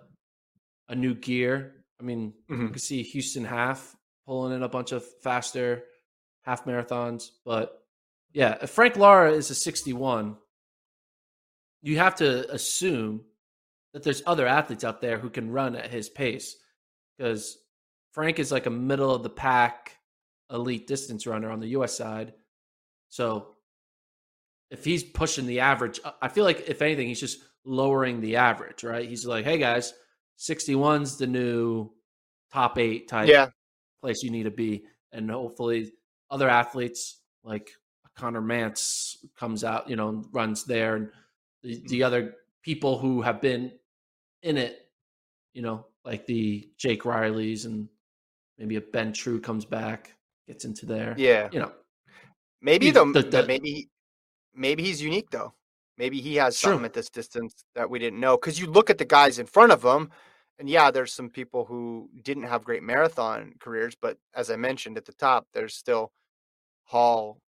[0.89, 1.73] a new gear.
[1.99, 2.69] I mean, you Mhm.
[2.69, 3.95] can see Houston half
[4.27, 5.85] pulling in a bunch of faster
[6.43, 7.83] half marathons, but
[8.31, 10.37] yeah, if Frank Lara is a 61,
[11.87, 13.21] you have to assume
[13.93, 16.57] that there's other athletes out there who can run at his pace
[17.17, 17.57] because
[18.11, 19.97] Frank is like a middle of the pack
[20.51, 22.33] elite distance runner on the US side.
[23.09, 23.55] So
[24.69, 28.83] if he's pushing the average, I feel like if anything, he's just lowering the average,
[28.83, 29.07] right?
[29.07, 29.93] He's like, hey guys,
[30.39, 31.89] 61's the new
[32.51, 33.49] top eight type Yeah,
[34.01, 34.83] place you need to be.
[35.13, 35.93] And hopefully
[36.29, 37.71] other athletes like
[38.17, 41.11] Conner Mantz comes out, you know, runs there and
[41.63, 41.87] the, mm-hmm.
[41.87, 43.71] the other people who have been
[44.43, 44.89] in it,
[45.53, 47.87] you know, like the Jake Rileys and
[48.57, 50.13] maybe a Ben True comes back,
[50.47, 51.15] gets into there.
[51.17, 51.49] yeah.
[51.51, 51.71] You know,
[52.61, 53.89] Maybe You- the, the- the, the- maybe
[54.55, 55.53] maybe he's unique though.
[55.97, 56.71] Maybe he has True.
[56.71, 58.37] something at this distance that we didn't know.
[58.37, 60.11] Because you look at the guys in front of him,
[60.59, 64.97] and yeah, there's some people who didn't have great marathon careers, but as I mentioned
[64.97, 66.11] at the top, there's still
[66.83, 67.39] Hall,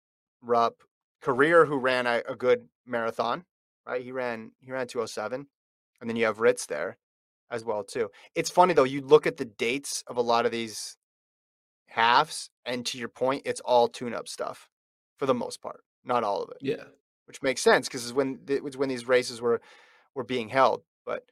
[0.41, 0.75] Rupp,
[1.23, 3.45] Korir who ran a, a good marathon,
[3.87, 4.01] right?
[4.01, 5.47] He ran he ran 207,
[6.01, 6.97] and then you have Ritz there
[7.51, 8.09] as well too.
[8.35, 8.83] It's funny though.
[8.83, 10.97] You look at the dates of a lot of these
[11.87, 14.69] halves, and to your point, it's all tune-up stuff
[15.17, 16.83] for the most part, not all of it yeah.
[17.25, 19.61] which makes sense because it's when it was when these races were
[20.15, 20.83] were being held.
[21.05, 21.23] But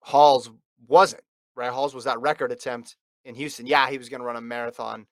[0.00, 0.50] Halls
[0.86, 1.22] wasn't
[1.56, 1.70] right.
[1.72, 3.66] Halls was that record attempt in Houston.
[3.66, 5.06] Yeah, he was going to run a marathon,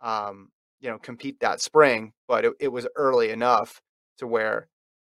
[0.00, 3.80] um, you know, compete that spring, but it, it was early enough
[4.18, 4.68] to where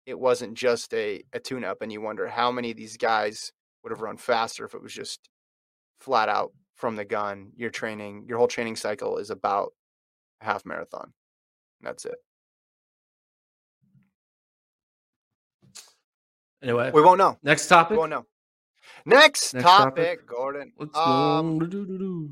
[0.07, 1.81] it wasn't just a, a tune up.
[1.83, 3.51] And you wonder how many of these guys
[3.83, 5.29] would have run faster if it was just
[5.99, 7.51] flat out from the gun.
[7.57, 9.73] Your training, your whole training cycle is about
[10.41, 11.11] a half marathon.
[11.81, 12.15] That's it.
[16.63, 17.37] Anyway, We won't know.
[17.43, 17.91] next topic.
[17.91, 18.25] We won't know.
[19.05, 20.25] Next, Next topic, topic.
[20.27, 20.73] Gordon.
[20.77, 22.29] Let's Um, go.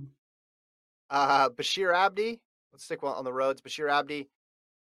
[1.10, 2.42] Uh, Bashir Abdi.
[2.72, 3.62] Let's stick on the roads.
[3.62, 4.30] Bashir Abdi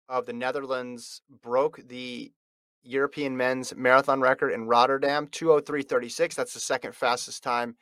[0.07, 2.31] of the Netherlands broke the
[2.85, 6.35] European men's marathon record in Rotterdam, 203.36.
[6.35, 7.75] That's the second fastest time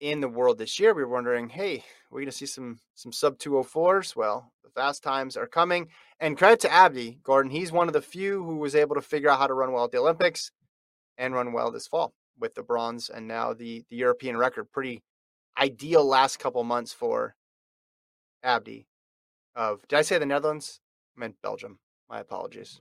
[0.00, 0.94] in the world this year.
[0.94, 4.14] We were wondering, hey, we're going to see some some sub 204s.
[4.14, 5.88] Well, the fast times are coming.
[6.20, 7.50] And credit to Abdi, Gordon.
[7.50, 9.84] He's one of the few who was able to figure out how to run well
[9.84, 10.52] at the Olympics
[11.16, 14.70] and run well this fall with the bronze and now the the European record.
[14.72, 15.02] Pretty
[15.58, 17.34] ideal last couple months for
[18.42, 18.86] Abdi.
[19.54, 20.80] Of did I say the Netherlands?
[21.16, 21.78] I meant Belgium.
[22.10, 22.80] My apologies.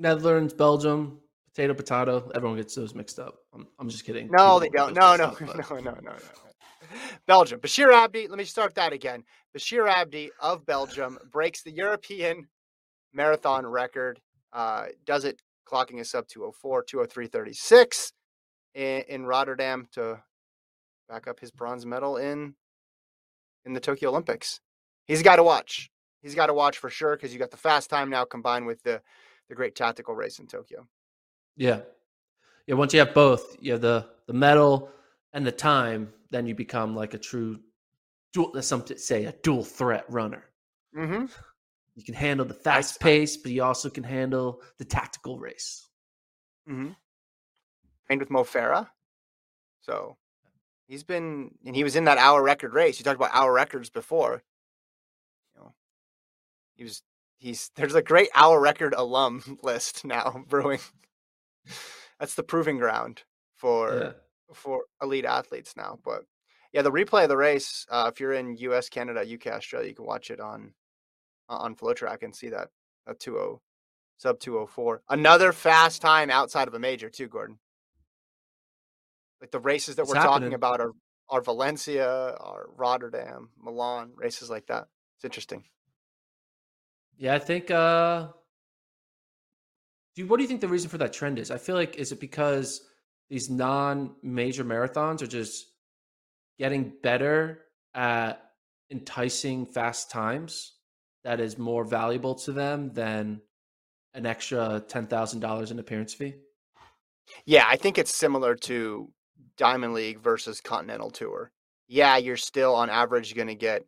[0.00, 1.20] Netherlands, Belgium,
[1.52, 2.30] potato, potato.
[2.34, 3.36] Everyone gets those mixed up.
[3.54, 4.28] I'm, I'm just kidding.
[4.30, 4.94] No, they don't.
[4.94, 6.12] No, no, up, no, no, no, no, no.
[7.26, 7.60] Belgium.
[7.60, 8.26] Bashir Abdi.
[8.26, 9.22] Let me start that again.
[9.56, 12.48] Bashir Abdi of Belgium breaks the European
[13.12, 14.20] marathon record.
[14.52, 18.12] Uh, does it clocking a sub 204, 203.36
[18.74, 20.20] in, in Rotterdam to
[21.08, 22.54] back up his bronze medal in
[23.64, 24.60] in the Tokyo Olympics.
[25.06, 25.90] He's got to watch.
[26.22, 28.82] He's got to watch for sure because you got the fast time now combined with
[28.82, 29.02] the
[29.50, 30.86] the great tactical race in Tokyo.
[31.56, 31.80] Yeah.
[32.66, 32.76] Yeah.
[32.76, 34.90] Once you have both, you have the the medal,
[35.34, 37.58] and the time, then you become like a true
[38.32, 38.62] dual.
[38.62, 40.44] Some say a dual threat runner.
[40.96, 41.26] Mm-hmm.
[41.96, 45.88] You can handle the fast pace, but you also can handle the tactical race.
[46.68, 46.92] Mm-hmm.
[48.06, 48.88] Trained with Mo Farah,
[49.80, 50.16] so
[50.86, 52.98] he's been and he was in that hour record race.
[52.98, 54.42] You talked about hour records before.
[55.54, 55.74] You know,
[56.76, 57.02] he was
[57.40, 60.78] he's there's a great hour record alum list now brewing.
[62.20, 63.22] That's the proving ground
[63.56, 64.12] for yeah.
[64.54, 65.98] for elite athletes now.
[66.04, 66.24] But
[66.72, 69.94] yeah, the replay of the race, uh, if you're in U.S., Canada, UK, Australia, you
[69.94, 70.72] can watch it on
[71.48, 72.68] on FloTrack and see that
[73.08, 73.60] a 2
[74.18, 75.02] sub 204.
[75.08, 77.58] Another fast time outside of a major too, Gordon.
[79.40, 80.50] Like the races that it's we're happening.
[80.50, 80.92] talking about are
[81.30, 84.88] are Valencia, are Rotterdam, Milan, races like that.
[85.16, 85.64] It's interesting.
[87.20, 88.28] Yeah, I think uh
[90.16, 91.50] dude, what do you think the reason for that trend is?
[91.50, 92.80] I feel like is it because
[93.28, 95.66] these non-major marathons are just
[96.58, 97.60] getting better
[97.94, 98.42] at
[98.90, 100.72] enticing fast times
[101.22, 103.42] that is more valuable to them than
[104.14, 106.34] an extra $10,000 in appearance fee?
[107.44, 109.12] Yeah, I think it's similar to
[109.58, 111.52] Diamond League versus Continental Tour.
[111.86, 113.84] Yeah, you're still on average going to get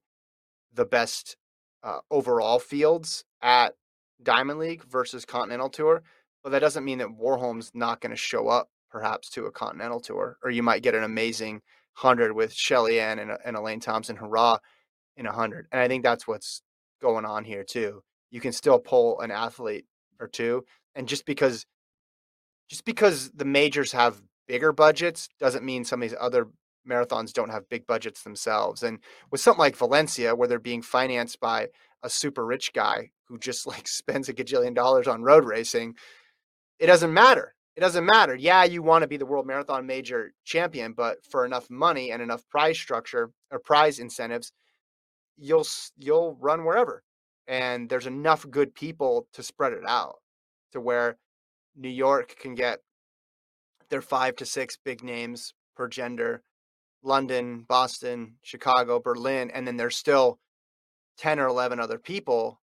[0.74, 1.36] the best
[1.82, 3.74] uh, overall fields at
[4.22, 6.02] Diamond League versus Continental Tour,
[6.42, 10.00] but that doesn't mean that Warholm's not going to show up perhaps to a Continental
[10.00, 11.62] Tour, or you might get an amazing
[11.94, 14.58] hundred with Shelly Ann and, and Elaine Thompson Herah
[15.16, 15.66] in a hundred.
[15.72, 16.62] And I think that's what's
[17.00, 18.02] going on here too.
[18.30, 19.86] You can still pull an athlete
[20.20, 20.64] or two,
[20.94, 21.66] and just because
[22.68, 26.48] just because the majors have bigger budgets doesn't mean some of these other
[26.88, 28.82] marathons don't have big budgets themselves.
[28.82, 28.98] And
[29.30, 31.68] with something like Valencia, where they're being financed by
[32.02, 35.94] a super rich guy who just like spends a gajillion dollars on road racing,
[36.78, 37.54] it doesn't matter.
[37.74, 38.34] It doesn't matter.
[38.34, 42.20] Yeah, you want to be the world marathon major champion, but for enough money and
[42.20, 44.52] enough prize structure or prize incentives,
[45.38, 45.66] you'll
[45.96, 47.02] you'll run wherever.
[47.46, 50.16] And there's enough good people to spread it out
[50.72, 51.16] to where
[51.74, 52.80] New York can get
[53.88, 56.42] their five to six big names per gender,
[57.02, 60.38] London, Boston, Chicago, Berlin, and then there's still
[61.18, 62.60] 10 or 11 other people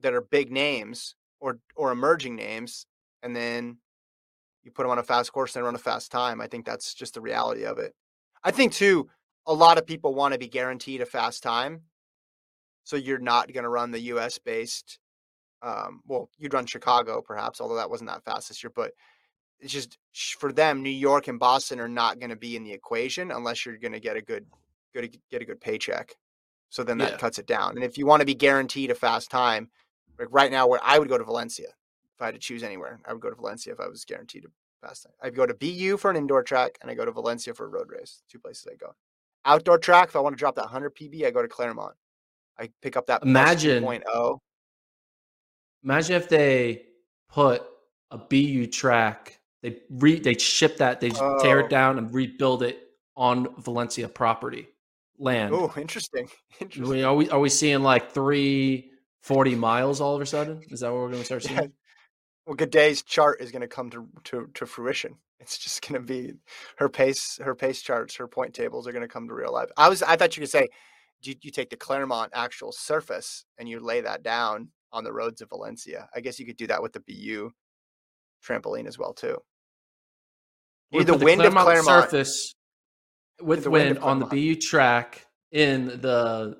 [0.00, 2.86] that are big names or or emerging names
[3.22, 3.78] and then
[4.62, 6.40] you put them on a fast course and they run a fast time.
[6.40, 7.94] I think that's just the reality of it.
[8.42, 9.08] I think too
[9.46, 11.82] a lot of people want to be guaranteed a fast time.
[12.84, 14.98] So you're not going to run the US based
[15.62, 18.92] um, well, you'd run Chicago perhaps, although that wasn't that fast this year, but
[19.60, 19.98] it's just
[20.38, 23.64] for them, New York and Boston are not going to be in the equation unless
[23.64, 24.46] you're going to get a good,
[24.94, 26.14] good get a good paycheck.
[26.70, 27.18] So then that yeah.
[27.18, 27.76] cuts it down.
[27.76, 29.70] And if you want to be guaranteed a fast time,
[30.18, 32.98] like right now, where I would go to Valencia if I had to choose anywhere,
[33.06, 35.12] I would go to Valencia if I was guaranteed a fast time.
[35.22, 37.68] I'd go to BU for an indoor track, and I go to Valencia for a
[37.68, 38.22] road race.
[38.30, 38.94] Two places I go.
[39.44, 41.94] Outdoor track, if I want to drop that 100 PB, I go to Claremont.
[42.58, 44.38] I pick up that imagine 2.0.
[45.84, 46.86] Imagine if they
[47.28, 47.62] put
[48.10, 51.42] a BU track they re they ship that they oh.
[51.42, 51.68] tear it oh.
[51.68, 52.80] down and rebuild it
[53.16, 54.68] on Valencia property
[55.18, 55.52] land.
[55.52, 56.28] Oh, interesting.
[56.60, 57.04] Interesting.
[57.04, 60.62] Are we are we seeing like three forty miles all of a sudden?
[60.68, 61.58] Is that what we're going to start seeing?
[61.58, 61.66] Yeah.
[62.46, 65.16] Well, Gidey's chart is going to come to, to to fruition.
[65.40, 66.34] It's just going to be
[66.76, 69.68] her pace, her pace charts, her point tables are going to come to real life.
[69.76, 70.68] I was, I thought you could say,
[71.22, 75.42] you, you take the Claremont actual surface and you lay that down on the roads
[75.42, 76.08] of Valencia.
[76.14, 77.50] I guess you could do that with the BU
[78.46, 79.36] trampoline as well too.
[80.92, 82.54] With the, the wind Claremont of Claremont surface
[83.40, 86.56] with the wind, wind on the BU track in the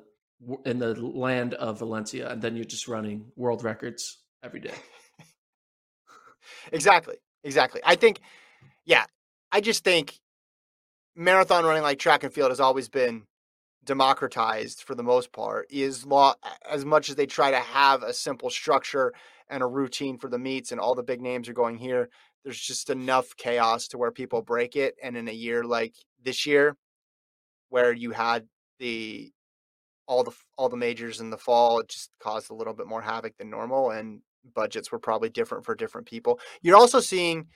[0.65, 4.75] in the land of Valencia, and then you're just running world records every day.
[6.73, 7.81] exactly, exactly.
[7.85, 8.21] I think,
[8.85, 9.07] yeah,
[9.51, 10.19] I just think
[11.15, 13.23] marathon running like track and field has always been
[13.85, 16.35] democratized for the most part is law
[16.69, 19.15] as much as they try to have a simple structure
[19.49, 22.11] and a routine for the meets and all the big names are going here
[22.47, 26.47] there's just enough chaos to where people break it and in a year like this
[26.47, 26.77] year
[27.71, 28.47] where you had
[28.79, 29.33] the
[30.07, 33.03] all the all the majors in the fall it just caused a little bit more
[33.03, 34.21] havoc than normal and
[34.55, 36.39] budgets were probably different for different people.
[36.63, 37.49] You're also seeing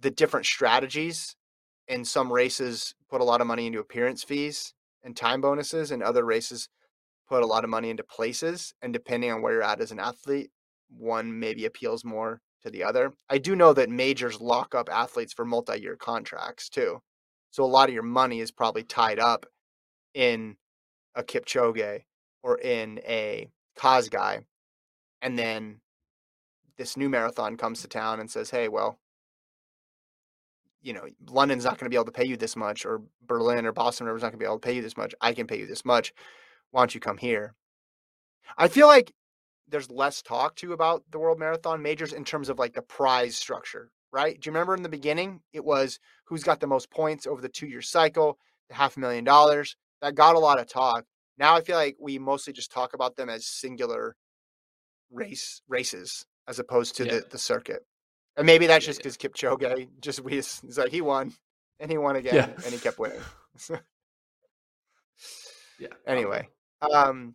[0.00, 1.36] the different strategies
[1.86, 6.02] in some races put a lot of money into appearance fees and time bonuses and
[6.02, 6.68] other races
[7.28, 10.00] put a lot of money into places and depending on where you're at as an
[10.00, 10.50] athlete
[10.88, 15.32] one maybe appeals more to the other i do know that majors lock up athletes
[15.32, 17.00] for multi-year contracts too
[17.50, 19.46] so a lot of your money is probably tied up
[20.14, 20.56] in
[21.14, 22.00] a kipchoge
[22.42, 23.48] or in a
[23.78, 24.44] Kosgei
[25.20, 25.80] and then
[26.76, 28.98] this new marathon comes to town and says hey well
[30.82, 33.64] you know, London's not going to be able to pay you this much, or Berlin
[33.66, 35.14] or Boston or not going to be able to pay you this much.
[35.20, 36.12] I can pay you this much.
[36.72, 37.54] Why don't you come here?
[38.58, 39.12] I feel like
[39.68, 43.36] there's less talk to about the World Marathon majors in terms of like the prize
[43.36, 44.40] structure, right?
[44.40, 47.48] Do you remember in the beginning it was who's got the most points over the
[47.48, 48.38] two year cycle,
[48.68, 49.76] the half a million dollars?
[50.00, 51.04] That got a lot of talk.
[51.38, 54.16] Now I feel like we mostly just talk about them as singular
[55.10, 57.12] race races as opposed to yeah.
[57.12, 57.84] the, the circuit.
[58.36, 61.32] And maybe that's just because Kipchoge just we it's like he won
[61.80, 62.64] and he won again yeah.
[62.64, 63.20] and he kept winning.
[65.78, 65.88] yeah.
[66.06, 66.48] Anyway,
[66.80, 67.34] um,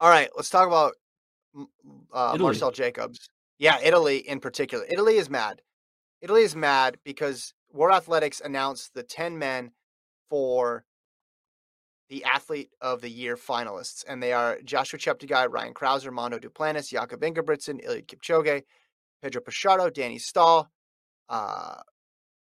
[0.00, 0.94] all right, let's talk about
[2.12, 3.28] uh, Marcell Jacobs.
[3.58, 4.84] Yeah, Italy in particular.
[4.88, 5.62] Italy is mad.
[6.20, 9.72] Italy is mad because World Athletics announced the ten men
[10.28, 10.84] for
[12.08, 16.90] the Athlete of the Year finalists, and they are Joshua Cheptegei, Ryan Crouser, Mondo Duplantis,
[16.90, 18.62] Jakob Ingebrigtsen, Eliud Kipchoge,
[19.22, 20.68] Pedro Pichardo, Danny Stahl,
[21.28, 21.76] uh,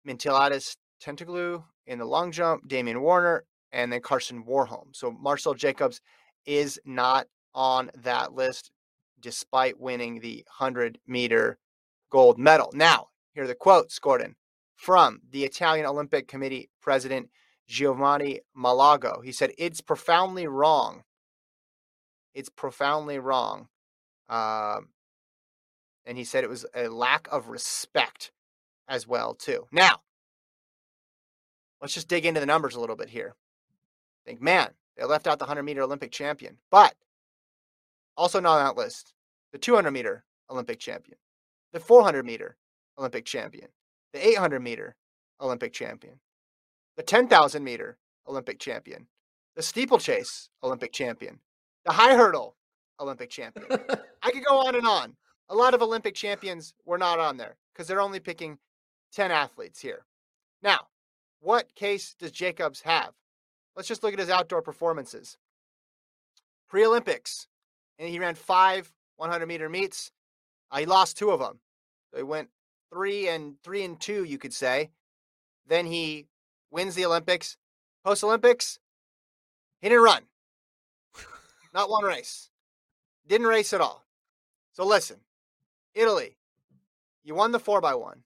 [0.07, 4.95] Miltiadis Tentoglou in the long jump, Damian Warner, and then Karsten Warholm.
[4.95, 5.99] So Marcell Jacobs
[6.45, 8.71] is not on that list
[9.25, 11.57] despite winning the 100 meter
[12.11, 12.69] gold medal.
[12.75, 14.35] Now, here are the quotes, Gordon,
[14.75, 17.31] from the Italian Olympic Committee president
[17.67, 19.23] Giovanni Malago.
[19.23, 21.01] He said, It's profoundly wrong.
[22.35, 23.67] It's profoundly wrong.
[24.29, 24.89] Um,
[26.05, 28.31] and he said it was a lack of respect
[28.87, 29.65] as well too.
[29.71, 30.01] Now,
[31.81, 33.33] let's just dig into the numbers a little bit here.
[34.23, 36.93] Think, man, they left out the 100 meter Olympic champion, but
[38.17, 39.13] also not on that list,
[39.55, 41.17] the 200 meter Olympic champion,
[41.71, 42.57] the 400 meter
[42.99, 43.69] Olympic champion,
[44.11, 44.97] the 800 meter
[45.39, 46.19] Olympic champion,
[46.97, 47.97] the 10,000 meter
[48.27, 49.07] Olympic champion,
[49.55, 51.39] the steeplechase Olympic champion,
[51.85, 52.57] the high hurdle
[52.99, 53.65] Olympic champion.
[54.21, 55.15] I could go on and on
[55.47, 58.57] a lot of Olympic champions were not on there because they're only picking
[59.13, 60.03] 10 athletes here.
[60.63, 60.87] Now,
[61.39, 63.11] what case does Jacobs have?
[63.73, 65.37] Let's just look at his outdoor performances.
[66.67, 67.47] Pre Olympics,
[67.97, 70.11] and he ran five 100 meter meets.
[70.71, 71.59] Uh, lost two of them.
[72.11, 72.49] So he went
[72.91, 74.91] three and three and two, you could say.
[75.67, 76.27] Then he
[76.71, 77.57] wins the Olympics.
[78.03, 78.79] Post Olympics,
[79.81, 80.23] he didn't run.
[81.73, 82.49] Not one race.
[83.27, 84.05] Didn't race at all.
[84.73, 85.17] So listen,
[85.93, 86.37] Italy,
[87.23, 88.23] you won the 4 by one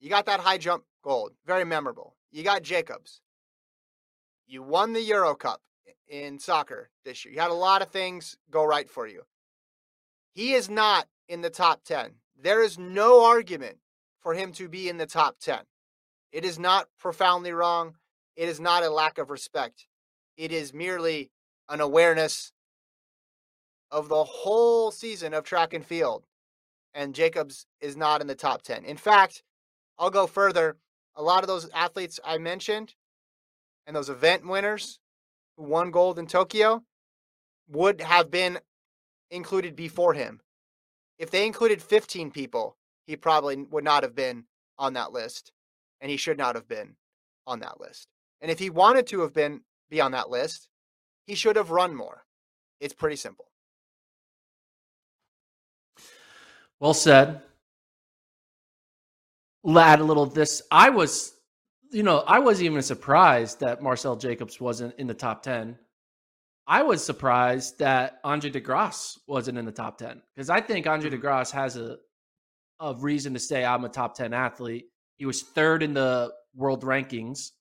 [0.00, 1.32] You got that high jump gold.
[1.46, 2.16] Very memorable.
[2.32, 3.20] You got Jacobs.
[4.46, 5.60] You won the Euro Cup
[6.08, 7.34] in soccer this year.
[7.34, 9.22] You had a lot of things go right for you.
[10.32, 12.12] He is not in the top 10.
[12.40, 13.78] There is no argument
[14.20, 15.60] for him to be in the top 10.
[16.32, 17.94] It is not profoundly wrong.
[18.36, 19.86] It is not a lack of respect.
[20.36, 21.30] It is merely
[21.68, 22.52] an awareness
[23.90, 26.24] of the whole season of track and field
[26.94, 28.84] and Jacobs is not in the top 10.
[28.84, 29.42] In fact,
[29.98, 30.76] I'll go further.
[31.14, 32.94] A lot of those athletes I mentioned
[33.86, 34.98] and those event winners
[35.56, 36.82] who won gold in Tokyo
[37.68, 38.58] would have been
[39.30, 40.40] included before him.
[41.18, 42.76] If they included 15 people,
[43.06, 44.44] he probably would not have been
[44.78, 45.52] on that list,
[46.00, 46.96] and he should not have been
[47.46, 48.08] on that list.
[48.40, 50.68] And if he wanted to have been be on that list,
[51.26, 52.24] he should have run more.
[52.80, 53.46] It's pretty simple.
[56.80, 57.42] Well said.
[59.66, 60.62] Add a little this.
[60.70, 61.34] I was,
[61.90, 65.76] you know, I wasn't even surprised that Marcell Jacobs wasn't in the top 10.
[66.70, 71.08] I was surprised that Andre DeGrasse wasn't in the top 10 because I think Andre
[71.08, 71.56] De mm-hmm.
[71.56, 71.96] Has a,
[72.78, 74.84] a reason to say I'm a top 10 athlete.
[75.16, 77.52] He was third in the world rankings.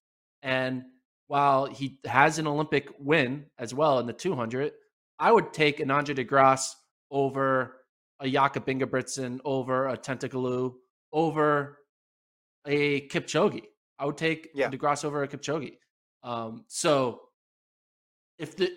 [0.44, 0.84] And
[1.28, 4.74] while he has an Olympic win as well in the 200,
[5.20, 6.74] I would take an Andre DeGrasse
[7.10, 7.78] over
[8.20, 10.74] a Jakob Ingebrigtsen over a Tentoglou
[11.14, 11.78] over
[12.66, 13.64] a Kipchoge.
[14.00, 14.70] I would take yeah.
[14.70, 15.78] DeGrasse over a Kipchoge.
[16.24, 17.22] Um, so
[18.38, 18.72] if the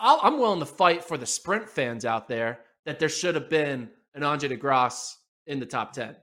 [0.00, 3.50] i am willing to fight for the sprint fans out there that there should have
[3.50, 5.14] been an Andre DeGrasse
[5.46, 6.16] in the top 10.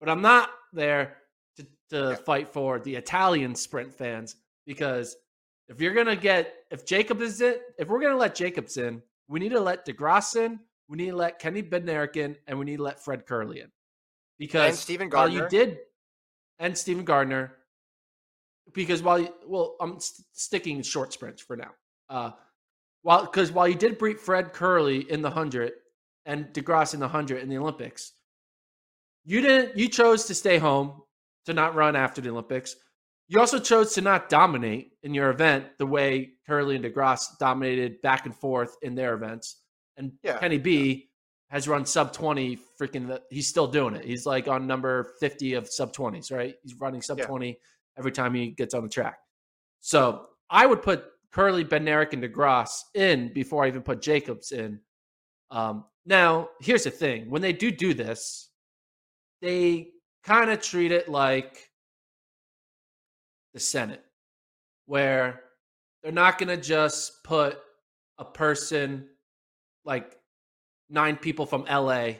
[0.00, 1.18] But I'm not there
[1.56, 5.16] to, to fight for the Italian sprint fans because
[5.68, 8.78] if you're going to get, if Jacob is in, if we're going to let Jacobs
[8.78, 12.58] in, we need to let DeGrasse in we need to let Kenny Bednarek in, and
[12.58, 13.70] we need to let Fred Kerley in.
[14.38, 15.42] Because and Steven Gardiner.
[15.42, 15.78] while you did,
[16.58, 17.52] and Steven Gardiner,
[18.72, 21.70] because while you, well, I'm st- sticking short sprints for now.
[22.08, 22.30] Uh,
[23.08, 25.72] while because while you did beat Fred Kerley in the hundred
[26.26, 28.12] and DeGrasse in the hundred in the Olympics,
[29.24, 29.78] you didn't.
[29.78, 31.00] You chose to stay home
[31.46, 32.76] to not run after the Olympics.
[33.28, 38.02] You also chose to not dominate in your event the way Kerley and DeGrasse dominated
[38.02, 39.62] back and forth in their events
[39.96, 40.36] and yeah.
[40.36, 41.08] Kenny B
[41.48, 44.04] has run sub 20 freaking the, he's still doing it.
[44.04, 46.56] He's like on number 50 of sub 20s, right?
[46.62, 47.24] He's running sub Yeah.
[47.24, 47.58] 20
[47.96, 49.16] every time he gets on the track.
[49.80, 51.04] So I would put
[51.34, 54.80] Kerley, Bednarek, and DeGrasse in before I even put Jacobs in.
[55.50, 58.50] Um, now, here's the thing when they do do this,
[59.42, 59.88] they
[60.24, 61.70] kind of treat it like
[63.54, 64.04] the Senate,
[64.86, 65.42] where
[66.02, 67.58] they're not going to just put
[68.18, 69.08] a person
[69.84, 70.16] like
[70.90, 72.14] nine people from LA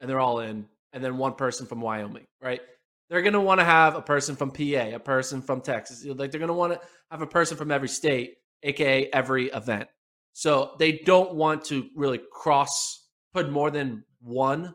[0.00, 2.60] and they're all in, and then one person from Wyoming, right?
[3.08, 6.04] They're going to want to have a person from PA, a person from Texas.
[6.04, 6.80] Like they're going to want to
[7.10, 9.88] have a person from every state, aka every event.
[10.34, 14.74] So they don't want to really cross put more than one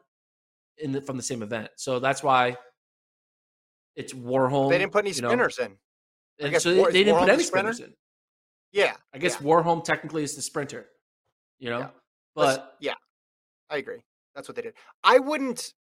[0.77, 1.69] in the, from the same event.
[1.77, 2.57] So that's why
[3.95, 4.69] it's Warholm.
[4.69, 5.71] They didn't put any you know, sprinters in.
[6.41, 7.73] I and guess so War- they, didn't Warholm put any sprinter?
[7.73, 7.95] sprinters in.
[8.71, 8.93] Yeah.
[9.13, 9.47] I guess yeah.
[9.47, 10.87] Warholm technically is the sprinter,
[11.59, 11.79] you know.
[11.79, 11.89] Yeah.
[12.35, 12.95] But yeah,
[13.69, 13.99] I agree.
[14.33, 14.73] That's what they did.
[15.03, 15.73] I wouldn't.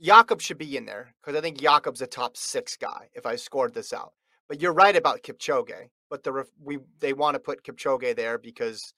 [0.00, 3.08] Jakob should be in there because I think Jakob's a top six guy.
[3.14, 4.12] If I scored this out,
[4.48, 5.88] but you're right about Kipchoge.
[6.08, 8.92] But the ref- we they want to put Kipchoge there because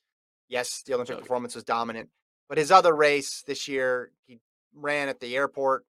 [0.48, 1.20] yes, the Olympic Kipchoge.
[1.20, 2.10] performance was dominant,
[2.48, 4.38] but his other race this year he
[4.74, 5.84] ran at the airport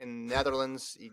[0.00, 0.96] in the Netherlands.
[0.98, 1.10] He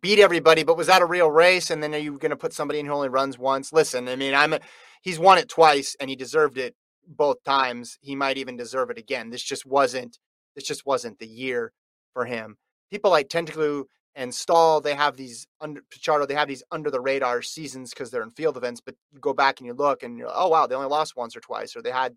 [0.00, 1.70] beat everybody, but was that a real race?
[1.70, 3.72] And then are you going to put somebody in who only runs once?
[3.72, 4.60] Listen, I mean, I'm a,
[5.02, 6.74] he's won it twice and he deserved it
[7.06, 7.98] both times.
[8.00, 9.30] He might even deserve it again.
[9.30, 10.18] This just wasn't
[10.54, 11.72] this just wasn't the year
[12.12, 12.56] for him.
[12.90, 13.84] People like Tentoglou
[14.14, 18.10] and Stahl, they have these under Pichardo, they have these under the radar seasons because
[18.10, 18.80] they're in field events.
[18.80, 21.16] But you go back and you look and you're like, oh wow, they only lost
[21.16, 22.16] once or twice, or they had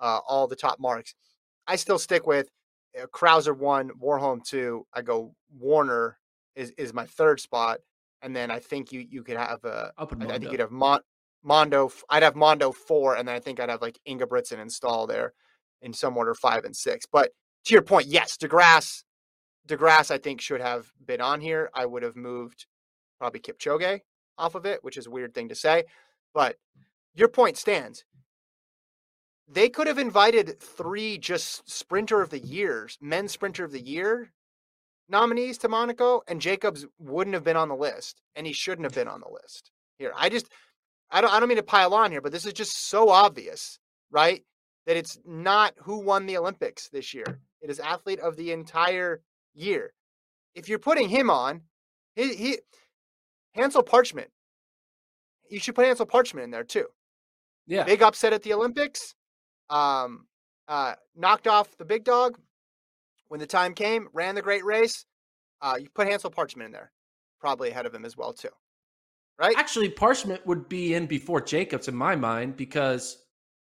[0.00, 1.14] uh, all the top marks.
[1.66, 2.48] I still stick with
[3.00, 4.86] uh, Crouser one, Warholm two.
[4.94, 6.18] I go Warner
[6.54, 7.78] is is my third spot,
[8.22, 10.70] and then I think you you could have a put I, I think you'd have
[10.70, 11.00] Mon-
[11.42, 11.92] Mondo.
[12.08, 15.32] I'd have Mondo four, and then I think I'd have like Ingebrigtsen and Stahl there
[15.80, 17.06] in some order five and six.
[17.06, 17.30] But
[17.64, 19.04] to your point, yes, Degrasse,
[19.68, 21.70] Degrasse, I think should have been on here.
[21.74, 22.66] I would have moved
[23.18, 24.00] probably Kipchoge
[24.38, 25.84] off of it, which is a weird thing to say,
[26.34, 26.56] but
[27.14, 28.04] your point stands.
[29.48, 34.32] They could have invited three just sprinter of the years, men's sprinter of the year
[35.08, 38.94] nominees to Monaco, and Jacobs wouldn't have been on the list, and he shouldn't have
[38.94, 39.70] been on the list.
[39.98, 40.48] Here, I just,
[41.10, 43.78] I don't, I don't mean to pile on here, but this is just so obvious,
[44.10, 44.42] right?
[44.86, 47.38] That it's not who won the Olympics this year.
[47.60, 49.20] It is athlete of the entire
[49.54, 49.92] year.
[50.54, 51.62] If you're putting him on,
[52.14, 52.58] he, he
[53.54, 54.28] Hansle Parchment,
[55.50, 56.86] you should put Hansle Parchment in there too.
[57.66, 59.14] yeah, Big upset at the Olympics.
[59.70, 60.26] Um,
[60.68, 62.38] uh, knocked off the big dog
[63.28, 64.08] when the time came.
[64.12, 65.04] Ran the great race.
[65.60, 66.92] Uh, you put Hansle Parchment in there,
[67.40, 68.48] probably ahead of him as well too.
[69.38, 69.56] Right?
[69.56, 73.16] Actually, Parchment would be in before Jacobs in my mind because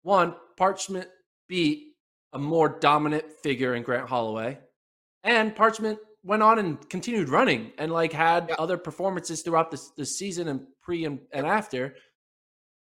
[0.01, 1.07] one, Parchment
[1.47, 1.93] beat
[2.33, 4.59] a more dominant figure in Grant Holloway,
[5.23, 8.55] and Parchment went on and continued running and like had Yeah.
[8.59, 11.95] other performances throughout the, the season and pre and, and after.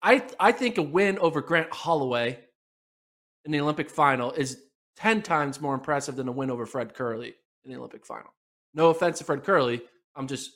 [0.02, 2.38] I I think a win over Grant Holloway
[3.44, 4.62] in the Olympic final is
[4.96, 8.32] ten times more impressive than a win over Fred Kerley in the Olympic final.
[8.74, 9.80] No offense to Fred Kerley,
[10.14, 10.50] I'm just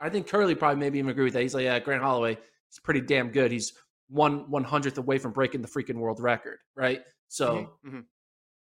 [0.00, 1.42] I think Kerley probably maybe even agree with that.
[1.42, 3.50] He's like, yeah, Grant Holloway, he's pretty damn good.
[3.52, 3.72] He's
[4.08, 7.02] one one hundredth away from breaking the freaking world record, right?
[7.28, 8.04] So Mhm, mhm.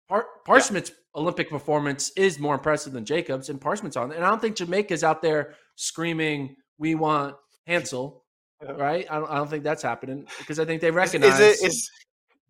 [0.08, 4.12] Par- Parchment's Olympic performance is more impressive than Jacobs, and Parchment's on.
[4.12, 7.36] And I don't think Jamaica's out there screaming, "We want
[7.66, 8.22] Hansle,"
[8.62, 8.72] Yeah.
[8.72, 9.06] right?
[9.10, 11.40] I don't, I don't think that's happening because I think they recognize.
[11.40, 11.90] is it is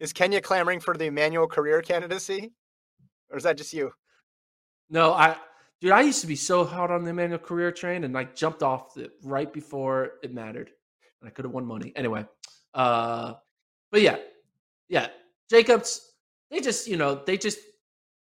[0.01, 2.53] is Kenya clamoring for the Emmanuel Korir candidacy,
[3.31, 3.93] or is that just you?
[4.91, 5.37] no, I,
[5.81, 8.63] dude, I used to be so hard on the Emmanuel Korir train, and I jumped
[8.63, 10.71] off it right before it mattered,
[11.21, 12.27] and I could have won money anyway.
[12.75, 13.35] Uh,
[13.91, 14.17] but yeah,
[14.89, 15.09] yeah,
[15.51, 16.13] Jacobs.
[16.51, 17.59] They just, you know, they just.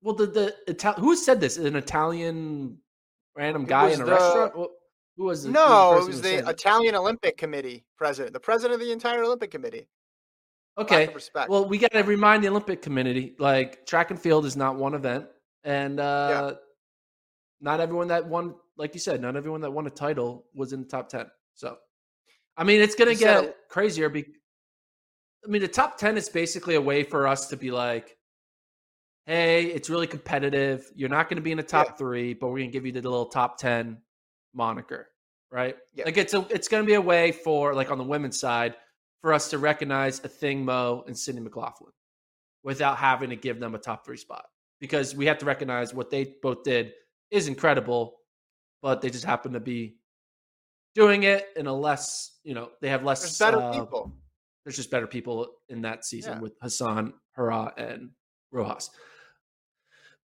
[0.02, 1.58] Well, the the Ital- who said this?
[1.58, 2.78] An Italian
[3.36, 4.54] random It guy in a the- restaurant.
[4.56, 4.74] Wh-
[5.18, 6.48] Who was who No, the it was the it?
[6.48, 9.88] Italian Olympic Committee president, the president of the entire Olympic Committee.
[10.78, 11.10] Okay.
[11.48, 14.94] Well, we got to remind the Olympic community like track and field is not one
[14.94, 15.26] event,
[15.64, 16.56] and uh,
[17.62, 20.82] not everyone that won, like you said, not everyone that won a title was in
[20.82, 21.28] the top ten.
[21.54, 21.78] So,
[22.58, 24.10] I mean, it's going to You get crazier.
[24.10, 24.26] Be-
[25.46, 28.18] I mean, the top ten is basically a way for us to be like,
[29.26, 30.92] "Hey, it's really competitive.
[30.96, 31.94] You're not going to be in the top Yeah.
[31.94, 34.02] three, but we're going to give you the little top ten
[34.54, 35.10] moniker."
[35.52, 35.78] Right?
[35.94, 36.06] Yeah.
[36.06, 38.76] Like it's a, it's going to be a way for like on the women's side
[39.22, 41.92] for us to recognize Athing Mu and Sydney McLaughlin
[42.64, 44.46] without having to give them a top three spot
[44.80, 46.94] because we have to recognize what they both did
[47.32, 48.18] is incredible,
[48.82, 49.98] but they just happen to be
[50.96, 53.22] doing it in a less, you know, they have less.
[53.22, 54.14] There's better uh, people.
[54.66, 56.40] There's just better people in that season Yeah.
[56.40, 58.10] with Hassan, Herah, and
[58.52, 58.90] Rojas.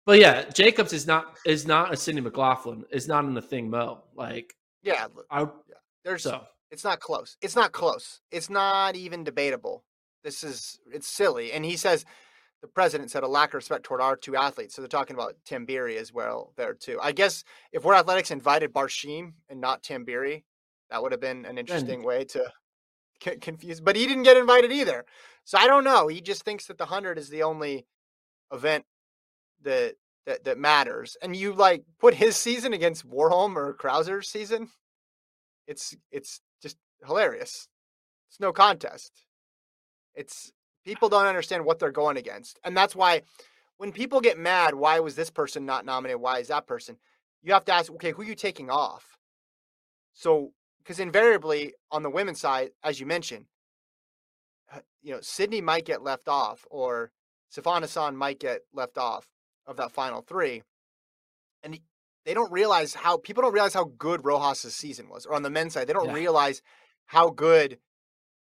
[0.06, 2.84] But yeah, Jacobs is not is not a Sydney McLaughlin.
[2.92, 3.96] Is not in the Athing Mu.
[4.16, 5.48] Like Yeah, I
[6.04, 7.38] there's so it's not close.
[7.42, 8.22] It's not close.
[8.32, 9.84] It's not even debatable.
[10.24, 11.52] This is it's silly.
[11.52, 12.04] And he says
[12.62, 14.76] the president said a lack of respect toward our two athletes.
[14.76, 16.98] So they're talking about Tamberi as well there too.
[17.02, 20.44] I guess if World Athletics invited Barshim and not Tamberi,
[20.90, 22.52] that would have been an interesting way to
[23.22, 23.86] get confused.
[23.86, 25.06] But he didn't get invited either.
[25.44, 26.08] So I don't know.
[26.08, 27.86] He just thinks that the hundred is the only
[28.52, 28.86] event
[29.64, 29.96] that
[30.26, 31.18] that that matters.
[31.22, 34.70] And you like put his season against Warholm or Crouser's season.
[35.68, 37.68] It's it's just hilarious.
[38.30, 39.26] It's no contest.
[40.14, 40.52] It's
[40.86, 42.60] people don't understand what they're going against.
[42.64, 43.22] And that's why
[43.78, 46.22] when people get mad, why was this person not nominated?
[46.22, 46.98] Why is that person?
[47.42, 49.18] You have to ask, okay, who are you taking off?
[50.14, 50.52] So,
[50.84, 53.46] because invariably on the women's side, as you mentioned,
[54.74, 57.12] uh, you know, Sydney might get left off or
[57.56, 59.28] Sifan Hassan might get left off
[59.66, 60.64] of that final three.
[61.64, 61.80] And
[62.26, 65.26] they don't realize how people don't realize how good Rojas' season was.
[65.26, 66.14] Or on the men's side, they don't yeah.
[66.14, 66.62] realize
[67.06, 67.78] how good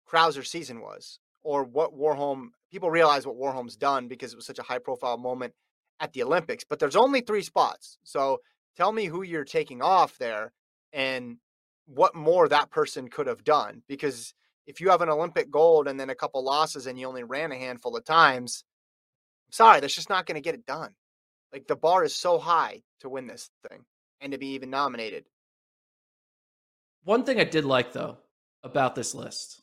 [0.07, 4.59] Crouser's season was or what Warholm people realize what Warholm's done because it was such
[4.59, 5.55] a high profile moment
[6.01, 6.65] at the Olympics.
[6.69, 7.99] But there's only three spots.
[8.03, 8.41] So
[8.77, 10.53] tell me who you're taking off there
[10.93, 11.39] and
[11.87, 13.83] what more that person could have done.
[13.89, 14.35] Because
[14.67, 17.53] if you have an Olympic gold and then a couple losses and you only ran
[17.53, 18.65] a handful of times,
[19.49, 20.95] I'm sorry, that's just not going to get it done.
[21.53, 23.85] Like the bar is so high to win this thing
[24.21, 25.25] and to be even nominated.
[27.05, 28.19] One thing I did like though
[28.63, 29.63] about this list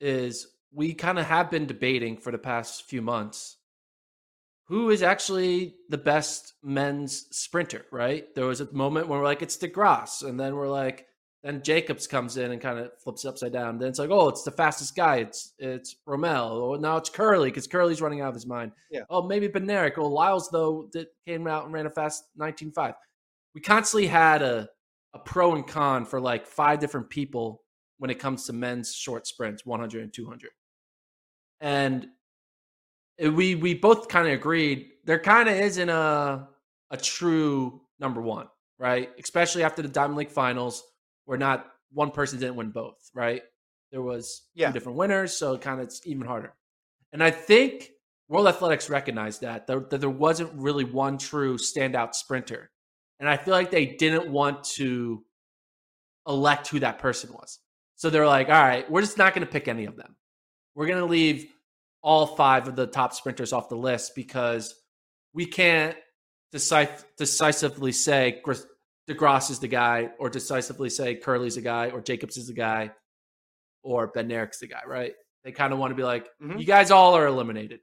[0.00, 3.56] is we kind of have been debating for the past few months
[4.66, 8.34] who is actually the best men's sprinter, right?
[8.34, 10.22] There was a moment where we're like, it's DeGrasse.
[10.22, 11.06] And then we're like,
[11.44, 13.78] then Jacobs comes in and kind of flips it upside down.
[13.78, 15.18] Then it's like, oh, it's the fastest guy.
[15.18, 16.50] It's it's Bromell.
[16.50, 18.72] Oh, now it's Kerley because Kerley's running out of his mind.
[18.90, 19.02] Yeah.
[19.10, 19.98] Oh, maybe Bednarek.
[19.98, 22.94] Oh, Lyles, though, that came out and ran a fast 19.5.
[23.54, 24.68] We constantly had a,
[25.12, 27.62] a pro and con for like five different people
[27.98, 30.50] when it comes to men's short sprints, 100 and 200
[31.60, 32.08] and
[33.32, 36.48] we we both kind of agreed there kind of isn't a
[36.90, 38.46] a true number one,
[38.78, 39.10] right?
[39.18, 40.84] Especially after the Diamond League finals,
[41.24, 43.42] where not one person didn't win both, right?
[43.90, 44.68] There was yeah.
[44.68, 46.54] two different winners, so kind of it's even harder.
[47.12, 47.90] And I think
[48.28, 52.70] World Athletics recognized that, that that there wasn't really one true standout sprinter,
[53.20, 55.24] and I feel like they didn't want to
[56.26, 57.60] elect who that person was.
[57.96, 60.16] So they're like, all right, we're just not going to pick any of them.
[60.74, 61.46] We're going to leave
[62.02, 64.74] all five of the top sprinters off the list because
[65.32, 65.96] we can't
[66.52, 68.40] decisively say
[69.08, 72.90] DeGrasse is the guy, or decisively say Kerley's the guy, or Jacobs is the guy,
[73.82, 75.12] or Ben Bednarek's the guy, right?
[75.44, 76.58] They kind of want to be like, mm-hmm.
[76.58, 77.80] you guys all are eliminated.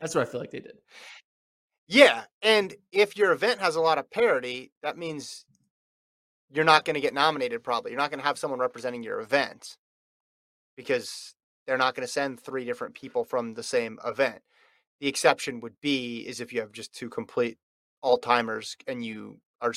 [0.00, 0.78] That's what I feel like they did.
[1.86, 2.24] Yeah.
[2.42, 5.44] And if your event has a lot of parity, that means
[6.50, 7.90] you're not going to get nominated, probably.
[7.90, 9.76] You're not going to have someone representing your event
[10.76, 11.34] because
[11.66, 14.40] they're not going to send three different people from the same event.
[15.00, 17.58] The exception would be is if you have just two complete
[18.02, 19.74] all timers and you are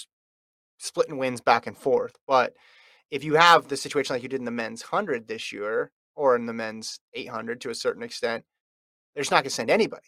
[0.78, 2.16] splitting wins back and forth.
[2.28, 2.54] But
[3.10, 6.36] if you have the situation like you did in the men's 100 this year or
[6.36, 8.44] in the men's 800 to a certain extent,
[9.14, 10.08] they're just not going to send anybody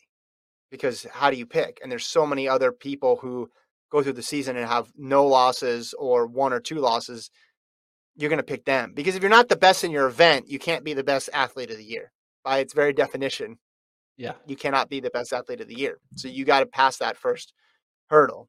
[0.72, 1.80] because how do you pick?
[1.82, 3.50] And there's so many other people who
[3.92, 7.30] go through the season and have no losses or one or two losses
[8.16, 10.60] you're going to pick them because if you're not the best in your event, you
[10.60, 12.12] can't be the best athlete of the year
[12.44, 13.58] by its very definition.
[14.18, 14.34] Yeah.
[14.46, 15.98] You cannot be the best athlete of the year.
[16.16, 17.54] So you got to pass that first
[18.14, 18.48] hurdle.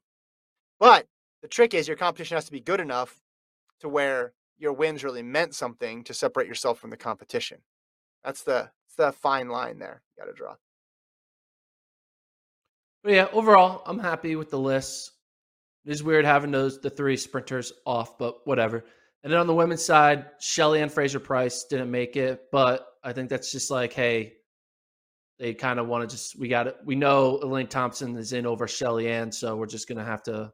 [0.79, 1.07] But
[1.41, 3.21] the trick is your competition has to be good enough
[3.79, 7.57] to where your wins really meant something to separate yourself from the competition.
[8.23, 10.55] That's the that's the fine line there you got to draw.
[13.03, 15.11] But yeah, overall, I'm happy with the list.
[15.85, 18.85] It is weird having those the three sprinters off, but whatever.
[19.23, 23.51] And then on the women's side, Shelly-Ann Fraser-Pryce didn't make it, but I think that's
[23.51, 24.33] just like, hey,
[25.39, 26.77] they kind of want to just we got it.
[26.85, 30.51] We know Elaine Thompson is in over Shelly-Ann, so we're just gonna have to.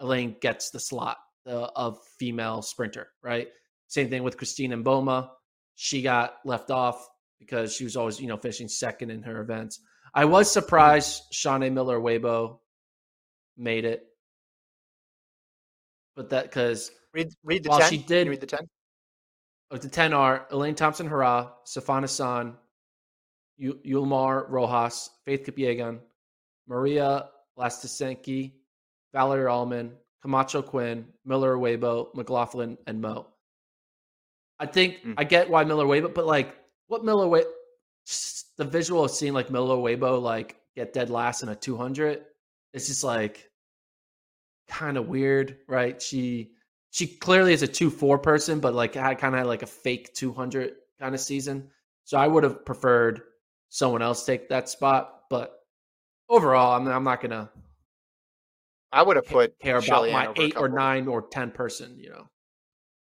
[0.00, 3.48] Elaine gets the slot uh, of female sprinter, right?
[3.88, 5.30] Same thing with Christine Mboma.
[5.74, 7.08] She got left off
[7.40, 9.80] because she was always, you know, finishing second in her events.
[10.14, 12.58] I was surprised Shaunae Miller Uibo
[13.56, 14.04] made it,
[16.14, 17.90] but that because Read read the While 10.
[17.90, 18.60] she did read the 10.
[19.70, 22.04] Oh, the 10 are Elaine Thompson Herah, Sifan
[23.60, 25.98] Yulimar Rojas, Faith Kipyegon,
[26.66, 27.28] Mariya
[27.58, 28.52] Lasitskene,
[29.12, 29.92] Valerie Allman,
[30.22, 33.26] Camacho Quinn, Miller Uibo, McLaughlin, and Mo.
[34.60, 35.14] I think mm.
[35.16, 36.56] I get why Miller Uibo, but like
[36.88, 37.46] what Miller Uibo,
[38.56, 42.22] the visual of seeing like Miller Uibo like get dead last in a 200.
[42.74, 43.50] It's just like
[44.68, 46.00] kind of weird, right?
[46.00, 46.52] She
[46.90, 50.72] she clearly is a 2-4 person, but like had kind of like a fake 200
[50.98, 51.70] kind of season.
[52.04, 53.22] So I would have preferred
[53.68, 55.60] someone else take that spot, but
[56.28, 57.50] overall, I'm I'm not gonna.
[58.90, 61.98] I would have put care about my eight or nine or ten person.
[61.98, 62.28] You know,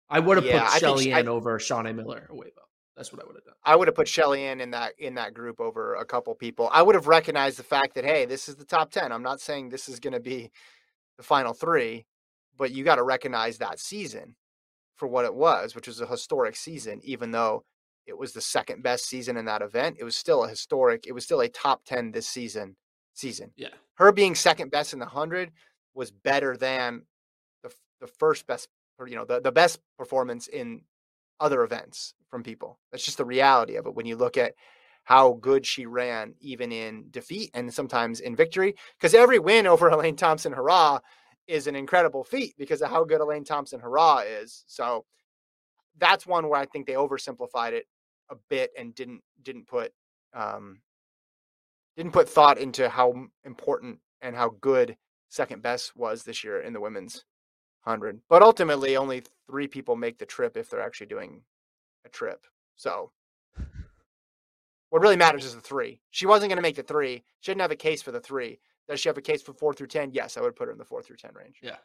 [0.08, 2.50] I would have yeah, put Shelly Ann over Shaunae Miller or Uibo.
[2.96, 3.54] That's what I would have done.
[3.62, 6.68] I would have put Shelly Ann in that in that group over a couple people.
[6.72, 9.12] I would have recognized the fact that hey, this is the top ten.
[9.12, 10.50] I'm not saying this is going to be
[11.16, 12.06] the final three,
[12.56, 14.34] but you got to recognize that season
[14.96, 17.00] for what it was, which was a historic season.
[17.04, 17.64] Even though
[18.06, 21.06] it was the second best season in that event, it was still a historic.
[21.06, 22.76] It was still a top ten this season.
[23.14, 23.50] Season.
[23.56, 23.68] Yeah.
[23.94, 25.50] Her being second best in the hundred
[25.94, 27.02] was better than
[27.62, 30.82] the the first best, or you know, the the best performance in
[31.40, 32.78] other events from people.
[32.90, 34.54] That's just the reality of it when you look at
[35.04, 38.74] how good she ran, even in defeat and sometimes in victory.
[38.98, 41.00] Because every win over Elaine Thompson Herah
[41.46, 44.64] is an incredible feat because of how good Elaine Thompson Herah is.
[44.66, 45.04] So
[45.98, 47.86] that's one where I think they oversimplified it
[48.30, 49.92] a bit and didn't didn't put
[50.34, 50.80] um,
[51.96, 53.14] didn't put thought into how
[53.44, 54.96] important and how good
[55.28, 57.24] second best was this year in the women's
[57.84, 58.20] 100.
[58.28, 61.42] But ultimately, only three people make the trip if they're actually doing
[62.04, 62.46] a trip.
[62.76, 63.12] So
[64.90, 66.00] what really matters is the three.
[66.10, 67.24] She wasn't going to make the three.
[67.40, 68.58] She didn't have a case for the three.
[68.88, 70.12] Does she have a case for four through 10?
[70.12, 71.58] Yes, I would put her in the four through 10 range.
[71.62, 71.76] Yeah.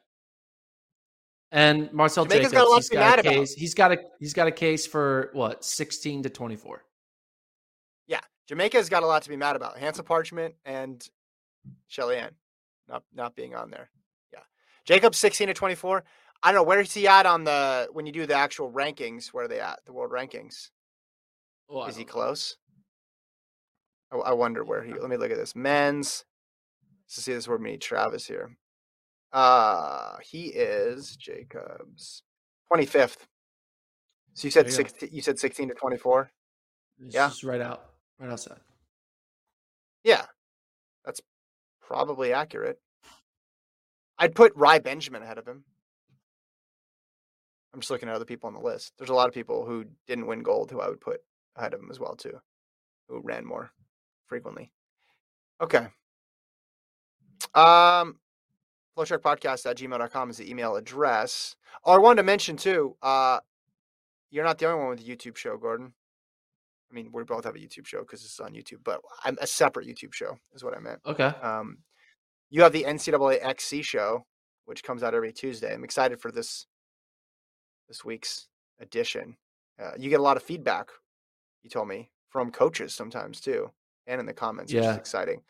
[1.52, 3.52] And Marcell Jamaica's Jacobs, got a he's got a case.
[3.52, 3.60] About.
[3.60, 6.84] He's got a he's got a case for what 16 to 24.
[8.08, 9.78] Yeah, Jamaica's got a lot to be mad about.
[9.78, 11.06] Hansle Parchment and
[11.88, 12.32] Shelly Ann
[12.88, 13.90] not not being on there.
[14.34, 14.44] Yeah,
[14.86, 16.04] Jacobs 16 to 24.
[16.44, 19.28] I don't know where is he at on the when you do the actual rankings.
[19.28, 19.80] Where are they at?
[19.86, 20.70] The world rankings.
[21.70, 22.58] Oh, well, is he close?
[24.12, 24.94] I, I, wonder where he.
[24.94, 25.56] Let me look at this.
[25.56, 26.26] Men's.
[27.06, 28.58] Let's see this where we need Travis here.
[29.34, 32.24] Uh he is Jacobs
[32.72, 33.18] 25th.
[34.34, 35.10] So you said you 16.
[35.12, 36.32] You said 16 to 24.
[37.10, 37.86] yeah, just right out,
[38.20, 38.60] right outside.
[40.04, 40.26] Yeah,
[41.06, 41.22] that's
[41.82, 42.80] probably accurate.
[44.18, 45.64] I'd put Rai Benjamin ahead of him.
[47.74, 48.94] I'm just looking at other people on the list.
[48.98, 51.22] There's a lot of people who didn't win gold who I would put
[51.56, 52.40] ahead of him as well too,
[53.08, 53.72] who ran more
[54.28, 54.72] frequently.
[55.62, 55.88] Okay.
[57.56, 58.18] Um,
[59.06, 61.56] flowtrackpodcast at gmail.com is the email address.
[61.86, 63.40] Oh, I wanted to mention too, uh,
[64.30, 65.94] you're not the only one with a YouTube show, Gordon.
[66.90, 69.48] I mean, we both have a YouTube show because it's on YouTube, but I'm a
[69.48, 71.00] separate YouTube show is what I meant.
[71.06, 71.24] Okay.
[71.24, 71.80] Um,
[72.50, 74.26] you have the NCAA XC show,
[74.66, 75.74] which comes out every Tuesday.
[75.74, 76.68] I'm excited for this
[77.88, 78.48] this week's
[78.80, 79.38] edition.
[79.82, 80.90] Uh, you get a lot of feedback.
[81.64, 83.72] You told me from coaches sometimes too,
[84.06, 84.82] and in the comments, yeah.
[84.82, 85.42] which is exciting.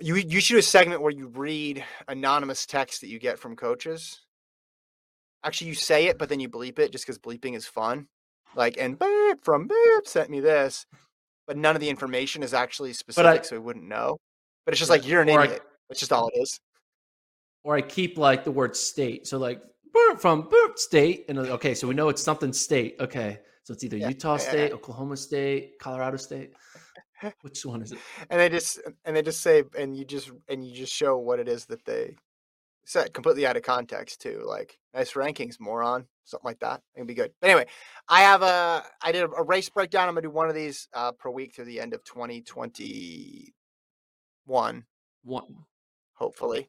[0.00, 3.56] You you should do a segment where you read anonymous text that you get from
[3.56, 4.20] coaches.
[5.44, 8.06] Actually, you say it, but then you bleep it just because bleeping is fun.
[8.54, 10.86] Like and beep from beep sent me this,
[11.46, 14.18] but none of the information is actually specific, I, so we wouldn't know.
[14.64, 15.62] But it's just like you're an idiot.
[15.62, 16.58] I, That's just all it is.
[17.64, 19.26] Or I keep like the word state.
[19.26, 19.60] So like
[20.18, 22.96] from boop state, and uh, okay, so we know it's something state.
[23.00, 24.74] Okay, so it's either yeah, Utah yeah, State, yeah.
[24.74, 26.52] Oklahoma State, Colorado State.
[27.42, 27.98] Which one is it?
[28.30, 31.40] And they just and they just say and you just and you just show what
[31.40, 32.16] it is that they
[32.84, 34.42] set completely out of context too.
[34.46, 36.80] Like nice rankings, moron, something like that.
[36.94, 37.32] It'd be good.
[37.40, 37.66] But anyway,
[38.08, 40.08] I have a I did a race breakdown.
[40.08, 43.52] I'm gonna do one of these uh, per week through the end of 2021.
[44.46, 44.84] one.
[45.24, 45.64] One.
[46.14, 46.68] Hopefully.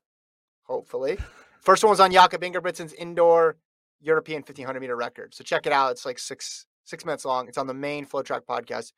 [0.64, 1.18] Hopefully.
[1.62, 3.58] First one was on Jakob Ingebrigtsen's indoor
[4.02, 5.34] European 1500 meter record.
[5.34, 5.92] So check it out.
[5.92, 7.48] It's like six six minutes long.
[7.48, 8.92] It's on the main FloTrack podcast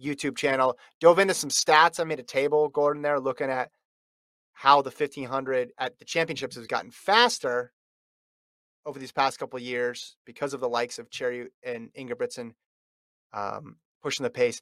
[0.00, 0.76] YouTube channel.
[1.00, 2.00] Dove into some stats.
[2.00, 3.70] I made a table, Gordon, there looking at
[4.52, 7.72] how the 1500 at the championships has gotten faster
[8.84, 12.52] over these past couple of years because of the likes of Cherry and Ingebrigtsen
[13.32, 14.60] um, pushing the pace.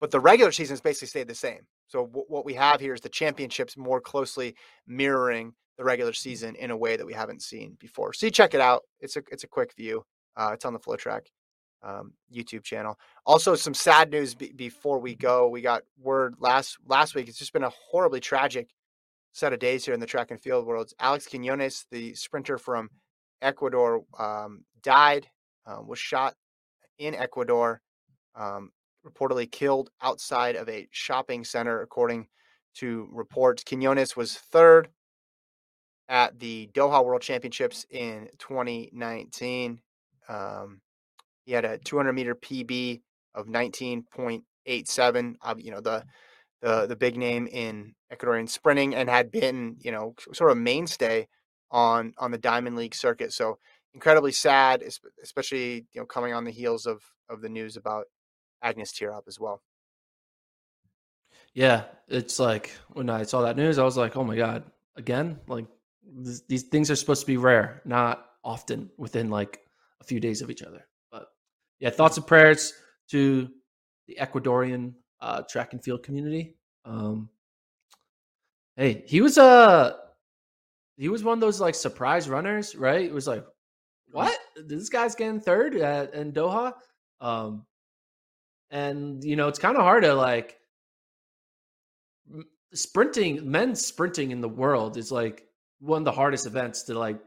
[0.00, 1.66] But the regular season has basically stayed the same.
[1.88, 4.54] So w- what we have here is the championships more closely
[4.86, 8.12] mirroring the regular season in a way that we haven't seen before.
[8.12, 8.82] So you check it out.
[9.00, 10.04] It's a it's a quick view.
[10.36, 11.22] Uh, it's on the FloTrack
[11.82, 12.98] um, YouTube channel.
[13.24, 15.48] Also, some sad news b- before we go.
[15.48, 17.28] We got word last last week.
[17.28, 18.70] It's just been a horribly tragic
[19.32, 20.94] set of days here in the track and field worlds.
[20.98, 22.88] Alex Quiñónez, the sprinter from
[23.42, 25.26] Ecuador, um, died.
[25.66, 26.34] Uh, was shot
[26.98, 27.80] in Ecuador.
[28.34, 28.70] Um,
[29.06, 32.26] reportedly killed outside of a shopping center, according
[32.74, 33.64] to reports.
[33.64, 34.88] Quiñónez was third
[36.08, 39.80] at the Doha World Championships in 2019.
[40.28, 40.80] Um,
[41.46, 43.00] he had a 200 meter PB
[43.34, 45.34] of 19.87.
[45.40, 46.04] Uh, you know the
[46.60, 51.28] the the big name in Ecuadorian sprinting and had been, you know, sort of mainstay
[51.70, 53.32] on on the Diamond League circuit.
[53.32, 53.58] So
[53.94, 54.82] incredibly sad,
[55.22, 58.06] especially you know coming on the heels of of the news about
[58.62, 59.62] Agnes Tirop as well.
[61.54, 64.64] Yeah, it's like when I saw that news, I was like, oh my god,
[64.96, 65.66] again, like
[66.48, 69.60] these things are supposed to be rare, not often within like
[70.00, 70.86] a few days of each other.
[71.78, 72.72] Yeah, thoughts and prayers
[73.10, 73.48] to
[74.06, 76.56] the Ecuadorian uh, track and field community.
[76.84, 77.28] Um,
[78.76, 79.92] hey, he was a uh,
[80.96, 83.04] he was one of those like surprise runners, right?
[83.04, 83.44] It was like,
[84.10, 84.38] what?
[84.56, 86.72] This guy's getting third at, in Doha,
[87.20, 87.66] um,
[88.70, 90.58] and you know it's kind of hard to like
[92.72, 93.50] sprinting.
[93.50, 95.44] Men's sprinting in the world is like
[95.80, 97.20] one of the hardest events to like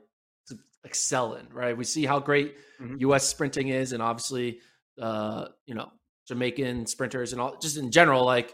[0.84, 1.76] excel in, right?
[1.78, 2.96] We see how great mm-hmm.
[3.00, 3.28] U.S.
[3.28, 4.60] sprinting is, and obviously,
[5.02, 5.92] uh, you know,
[6.28, 7.58] Jamaican sprinters and all.
[7.58, 8.54] Just in general, like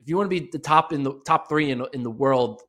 [0.00, 2.62] if you want to be the top in the top three in in the world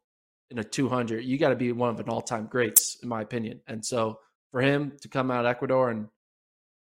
[0.50, 3.22] in a 200, you got to be one of an all time greats, in my
[3.22, 3.62] opinion.
[3.68, 4.20] And so
[4.52, 6.08] for him to come out of Ecuador and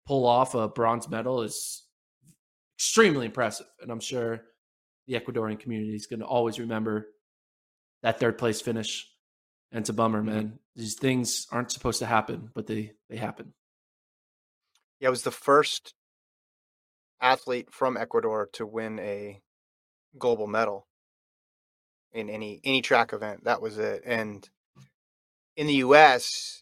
[0.08, 1.84] pull off a bronze medal is
[2.78, 3.68] extremely impressive.
[3.82, 4.42] And I'm sure
[5.08, 7.08] the Ecuadorian community is going to always remember
[8.04, 9.10] that third place finish.
[9.72, 10.30] And it's a bummer, mm-hmm.
[10.30, 10.60] man.
[10.78, 13.54] These things aren't supposed to happen, but they they happen.
[15.00, 15.96] Yeah, it was the first
[17.20, 19.42] athlete from Ecuador to win a
[20.20, 20.88] global medal
[22.14, 23.46] in any any track event.
[23.46, 24.04] That was it.
[24.06, 24.48] And
[25.56, 26.62] in the U.S.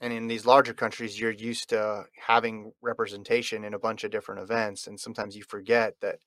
[0.00, 4.40] and in these larger countries, you're used to having representation in a bunch of different
[4.40, 6.18] events, and sometimes you forget that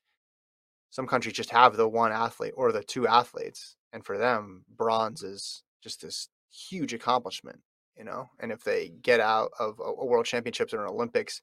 [0.91, 5.23] some countries just have the one athlete or the two athletes, and for them, bronze
[5.23, 7.59] is just this huge accomplishment,
[7.97, 8.29] you know.
[8.39, 11.41] And if they get out of a, a World Championships or an Olympics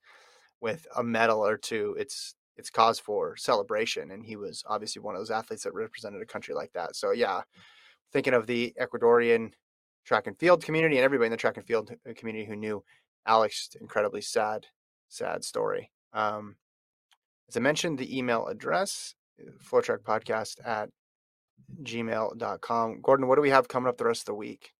[0.60, 4.10] with a medal or two, it's it's cause for celebration.
[4.10, 6.96] And he was obviously one of those athletes that represented a country like that.
[6.96, 7.42] So yeah,
[8.12, 9.52] thinking of the Ecuadorian
[10.04, 12.84] track and field community and everybody in the track and field uh, community who knew
[13.26, 14.66] Alex, incredibly sad,
[15.08, 15.90] sad story.
[16.12, 16.56] Um,
[17.48, 20.90] as I mentioned, the email address, uh, flowtrackpodcast at
[21.82, 23.00] gmail.com.
[23.02, 24.72] Gordon, what do we have coming up the rest of the week?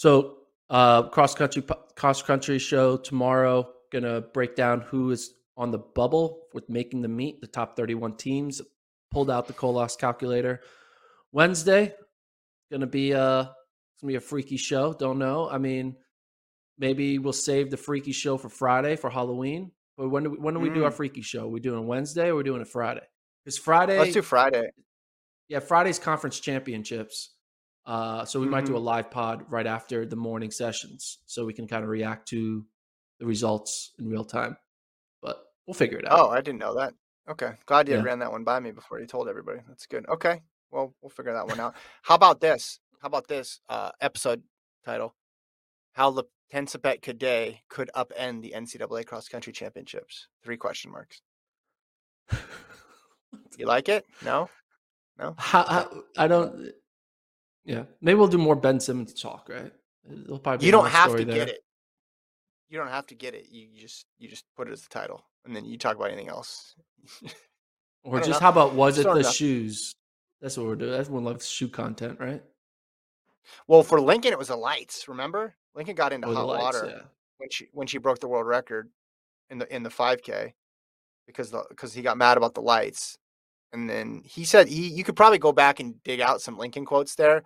[0.00, 0.38] So,
[0.70, 1.62] uh, cross country,
[1.94, 3.70] cross country show tomorrow.
[3.92, 8.16] Gonna break down who is on the bubble with making the meet, the top 31
[8.16, 8.62] teams.
[9.10, 10.62] Pulled out the Kolas calculator.
[11.32, 11.92] Wednesday,
[12.72, 14.94] gonna be a it's gonna be a freaky show.
[14.94, 15.50] Don't know.
[15.50, 15.96] I mean,
[16.78, 19.70] maybe we'll save the freaky show for Friday for Halloween.
[19.98, 20.76] But when do we, when do we mm.
[20.76, 20.94] do our mm.
[20.94, 21.44] freaky show?
[21.44, 23.04] Are we doing Wednesday or are we doing it Friday?
[23.44, 23.98] Because Friday.
[23.98, 24.70] Let's do Friday.
[25.50, 27.34] Yeah, Friday's conference championships.
[27.90, 28.52] Uh, so we mm-hmm.
[28.52, 28.84] might do a mm-hmm.
[28.84, 32.64] live pod right after the morning sessions, so we can kind of react to
[33.18, 34.56] the results in real time.
[35.20, 36.16] But we'll figure it out.
[36.16, 36.94] Oh, I didn't know that.
[37.28, 37.50] Okay.
[37.66, 38.02] Glad you yeah.
[38.02, 39.58] ran that one by me before you told everybody.
[39.66, 40.08] That's good.
[40.08, 40.40] Okay.
[40.70, 41.74] Well, we'll figure that one out.
[42.02, 42.78] How about this?
[43.02, 44.44] How about this uh, episode
[44.84, 45.16] title?
[45.94, 46.22] How the
[46.54, 50.28] Letesenbet Gidey could upend the NCAA cross country championships?
[50.44, 51.22] Three question marks.
[53.58, 54.06] you like it?
[54.24, 54.48] No?
[55.18, 55.34] No?
[55.38, 56.70] How, how, I don't.
[57.64, 57.84] Yeah.
[58.00, 59.72] Maybe we'll do more Ben Simmons talk, right?
[60.08, 61.34] you don't have to there.
[61.34, 61.60] get it.
[62.68, 63.46] You don't have to get it.
[63.50, 66.28] You just you just put it as the title and then you talk about anything
[66.28, 66.74] else.
[68.04, 68.38] or just know.
[68.40, 69.92] how about was it the shoes?
[70.40, 70.94] That's what we're doing.
[70.94, 72.42] Everyone loves shoe content, right?
[73.66, 75.08] Well, for Lincoln, it was the lights.
[75.08, 77.02] Remember, Lincoln got into oh, hot lights, water yeah.
[77.38, 78.90] when she when she broke the world record
[79.50, 80.52] in the in the 5K
[81.26, 83.18] because the because he got mad about the lights,
[83.72, 86.84] and then he said he you could probably go back and dig out some Lincoln
[86.84, 87.42] quotes there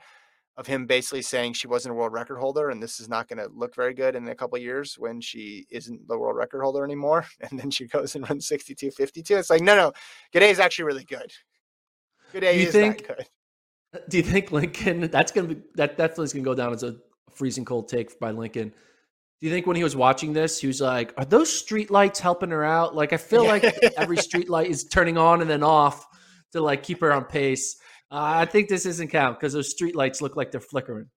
[0.56, 3.38] of him basically saying she wasn't a world record holder and this is not going
[3.38, 6.84] to look very good in a couple years when she isn't the world record holder
[6.84, 9.92] anymore and then she goes and runs 62 52 it's like no no
[10.32, 11.32] Gidey is actually really good.
[12.32, 13.26] Gidey is think, good.
[13.94, 16.54] uh, do you think lincoln that's going to be that definitely is going to go
[16.54, 16.96] down as a
[17.30, 18.72] freezing cold take by lincoln.
[19.40, 22.20] Do you think when he was watching this he was like are those street lights
[22.20, 22.94] helping her out?
[22.94, 23.64] Like i feel like
[23.96, 26.06] every street light is turning on and then off
[26.54, 27.76] to like keep her on pace
[28.14, 31.08] uh, I think this isn't count because those street lights look like they're flickering.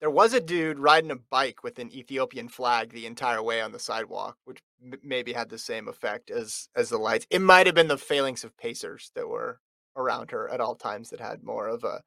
[0.00, 3.72] There was a dude riding a bike with an Ethiopian flag the entire way on
[3.72, 7.26] the sidewalk, which m- maybe had the same effect as as the lights.
[7.28, 9.60] It might have been the phalanx of pacers that were
[9.94, 12.00] around her at all times that had more of a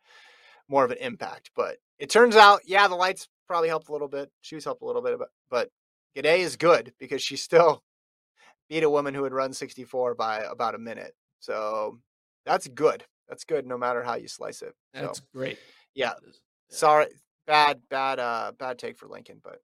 [0.67, 1.51] more of an impact.
[1.55, 4.31] But it turns out, yeah, the lights probably helped a little bit.
[4.41, 5.69] Shoes helped a little bit, but but
[6.15, 7.83] Gidey is good because she still
[8.69, 11.13] beat a woman who had run 64 by about a minute.
[11.39, 11.99] So
[12.47, 14.73] that's good that's good no matter how you slice it.
[14.93, 15.57] That's so, great.
[15.93, 16.13] Yeah.
[16.23, 16.31] yeah.
[16.69, 17.07] Sorry,
[17.45, 19.61] bad, bad, uh, bad take for Lincoln, but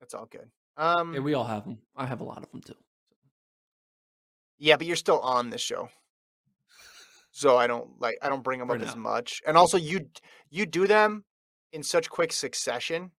[0.00, 0.50] that's all good.
[0.76, 1.78] Um, yeah, we all have them.
[1.96, 2.74] I have a lot of them too.
[4.58, 5.88] Yeah, but you're still on this show.
[7.32, 9.40] so I don't like I don't bring them For up as much.
[9.46, 10.08] And also, you
[10.50, 11.24] you do them
[11.72, 13.10] in such quick succession, and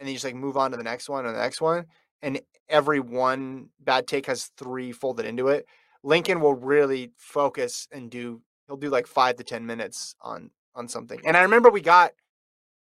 [0.00, 1.86] then you just like move on to the next one and the next one,
[2.22, 5.66] and every one bad take has three folded into it.
[6.02, 8.40] Lincoln will really focus and do.
[8.70, 11.20] He'll do like five to ten minutes on on something.
[11.24, 12.12] And I remember we got,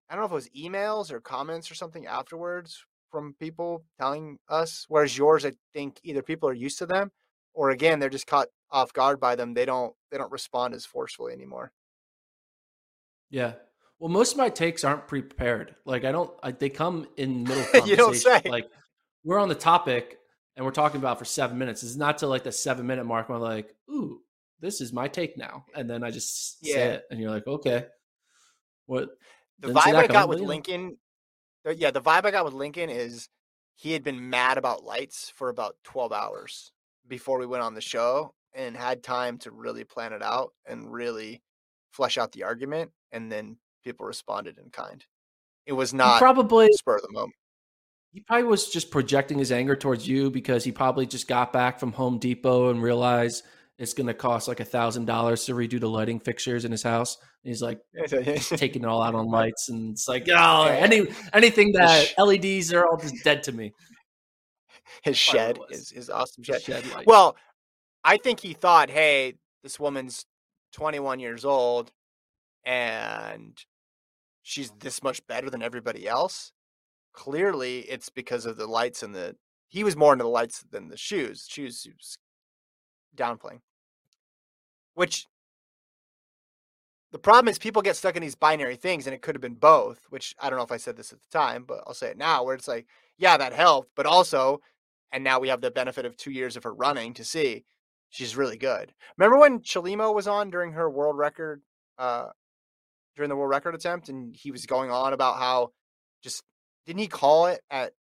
[0.09, 4.37] I don't know if it was emails or comments or something afterwards from people telling
[4.49, 4.85] us.
[4.89, 7.13] Whereas yours, I think either people are used to them,
[7.53, 9.53] or again they're just caught off guard by them.
[9.53, 11.71] They don't they don't respond as forcefully anymore.
[13.29, 13.53] Yeah.
[13.97, 15.75] Well, most of my takes aren't prepared.
[15.85, 16.31] Like I don't.
[16.43, 17.65] I, they come in middle.
[17.87, 18.41] You don't say.
[18.43, 18.67] Like
[19.23, 20.17] we're on the topic
[20.57, 21.81] and we're talking about for seven minutes.
[21.81, 23.29] It's not to like the seven minute mark.
[23.29, 24.19] Where I'm like, ooh,
[24.61, 27.85] this is my take now, and then I just say it, and you're like, okay,
[28.85, 29.09] what?
[29.59, 30.49] The vibe I got with but, you know.
[30.49, 30.97] Lincoln,
[31.75, 33.27] yeah, the vibe I got with Lincoln is
[33.75, 36.71] he had been mad about lights for about twelve hours
[37.07, 40.91] before we went on the show, and had time to really plan it out and
[40.91, 41.41] really
[41.91, 45.03] flesh out the argument, and then people responded in kind.
[45.65, 47.33] It was He not probably spur of the moment.
[48.13, 51.79] he probably was just projecting his anger towards you because he probably just got back
[51.79, 53.43] from Home Depot and realized
[53.81, 56.83] it's going to cost like a thousand dollars to redo the lighting fixtures in his
[56.83, 57.17] house.
[57.43, 61.71] And he's like taking it all out on lights, and it's like, oh, any anything
[61.71, 63.73] that LEDs are all just dead to me.
[65.01, 66.61] his shed, is his, awesome shed.
[66.61, 66.83] Shed.
[67.07, 67.35] Well,
[68.03, 70.25] I think he thought, hey, this woman's
[70.73, 71.91] 21 years old
[72.63, 73.57] and
[74.43, 76.51] she's this much better than everybody else.
[77.13, 79.35] Clearly, it's because of the lights and the.
[79.67, 81.47] He was more into the lights than the shoes.
[81.49, 82.17] Shoes, he was
[83.15, 83.61] downplaying.
[84.93, 85.27] Which
[87.11, 89.55] the problem is, people get stuck in these binary things, and it could have been
[89.55, 89.99] both.
[90.09, 92.17] Which I don't know if I said this at the time, but I'll say it
[92.17, 92.43] now.
[92.43, 92.87] Where it's like,
[93.17, 94.61] yeah, that helped, but also,
[95.11, 97.65] and now we have the benefit of two years of her running to see
[98.09, 98.93] she's really good.
[99.17, 101.61] Remember when Chalimo was on during her world record,
[101.97, 102.27] uh,
[103.15, 105.71] during the world record attempt, and he was going on about how
[106.23, 106.43] just
[106.85, 107.93] didn't he call it at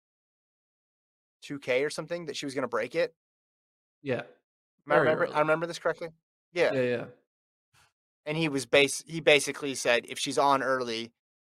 [1.46, 3.14] 2K or something that she was going to break it?
[4.88, 5.26] yeah, I remember?
[5.26, 5.34] early.
[5.34, 6.10] I remember this correctly.
[6.54, 6.74] Yeah.
[6.74, 7.06] yeah, yeah.
[8.26, 9.04] and he was base.
[9.08, 11.12] He basically said if she's on early,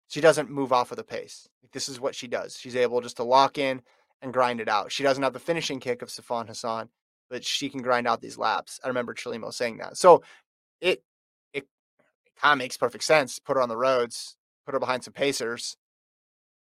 [0.09, 1.49] she doesn't move off of the pace.
[1.73, 2.57] This is what she does.
[2.59, 3.83] She's able just to lock in
[4.23, 4.93] and grind it out.
[4.93, 6.89] She doesn't have the finishing kick of Sifan Hassan,
[7.29, 8.79] but she can grind out these laps.
[8.85, 9.97] I remember Chalimo saying that.
[9.97, 10.23] So
[10.81, 11.03] it
[11.53, 11.67] it, it
[12.41, 13.39] kind of makes perfect sense.
[13.39, 15.77] Put her on the roads, put her behind some pacers.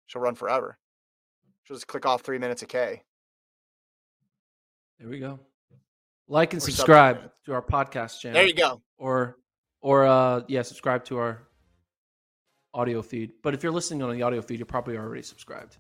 [0.07, 0.79] She'll run forever.
[1.65, 3.03] She'll just click off three minutes a K.
[5.01, 5.41] There we go.
[6.29, 8.35] Like and subscribe to our podcast channel.
[8.35, 8.81] There you go.
[8.99, 9.37] or
[9.81, 11.43] or uh yeah subscribe to our
[12.73, 15.77] audio feed but if you're listening on the audio feed you're probably already subscribed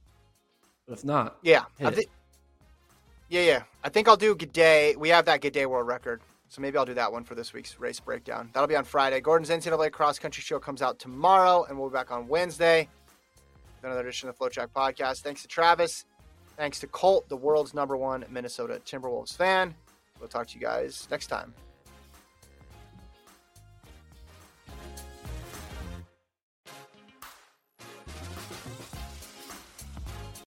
[0.86, 2.08] but if not Yeah, I think.
[3.30, 3.62] Yeah, yeah.
[3.82, 4.96] I think I'll do Gidey.
[4.96, 7.80] We have that Gidey world record, so maybe I'll do that one for this week's
[7.80, 8.50] race breakdown.
[8.52, 9.20] That'll be on Friday.
[9.22, 12.86] Gordon's NCAA cross country show comes out tomorrow, and we'll be back on Wednesday.
[13.76, 15.22] with Another edition of the FloTrack Podcast.
[15.22, 16.04] Thanks to Travis.
[16.58, 19.74] Thanks to Colt, the world's number one Minnesota Timberwolves fan.
[20.20, 21.54] We'll talk to you guys next time.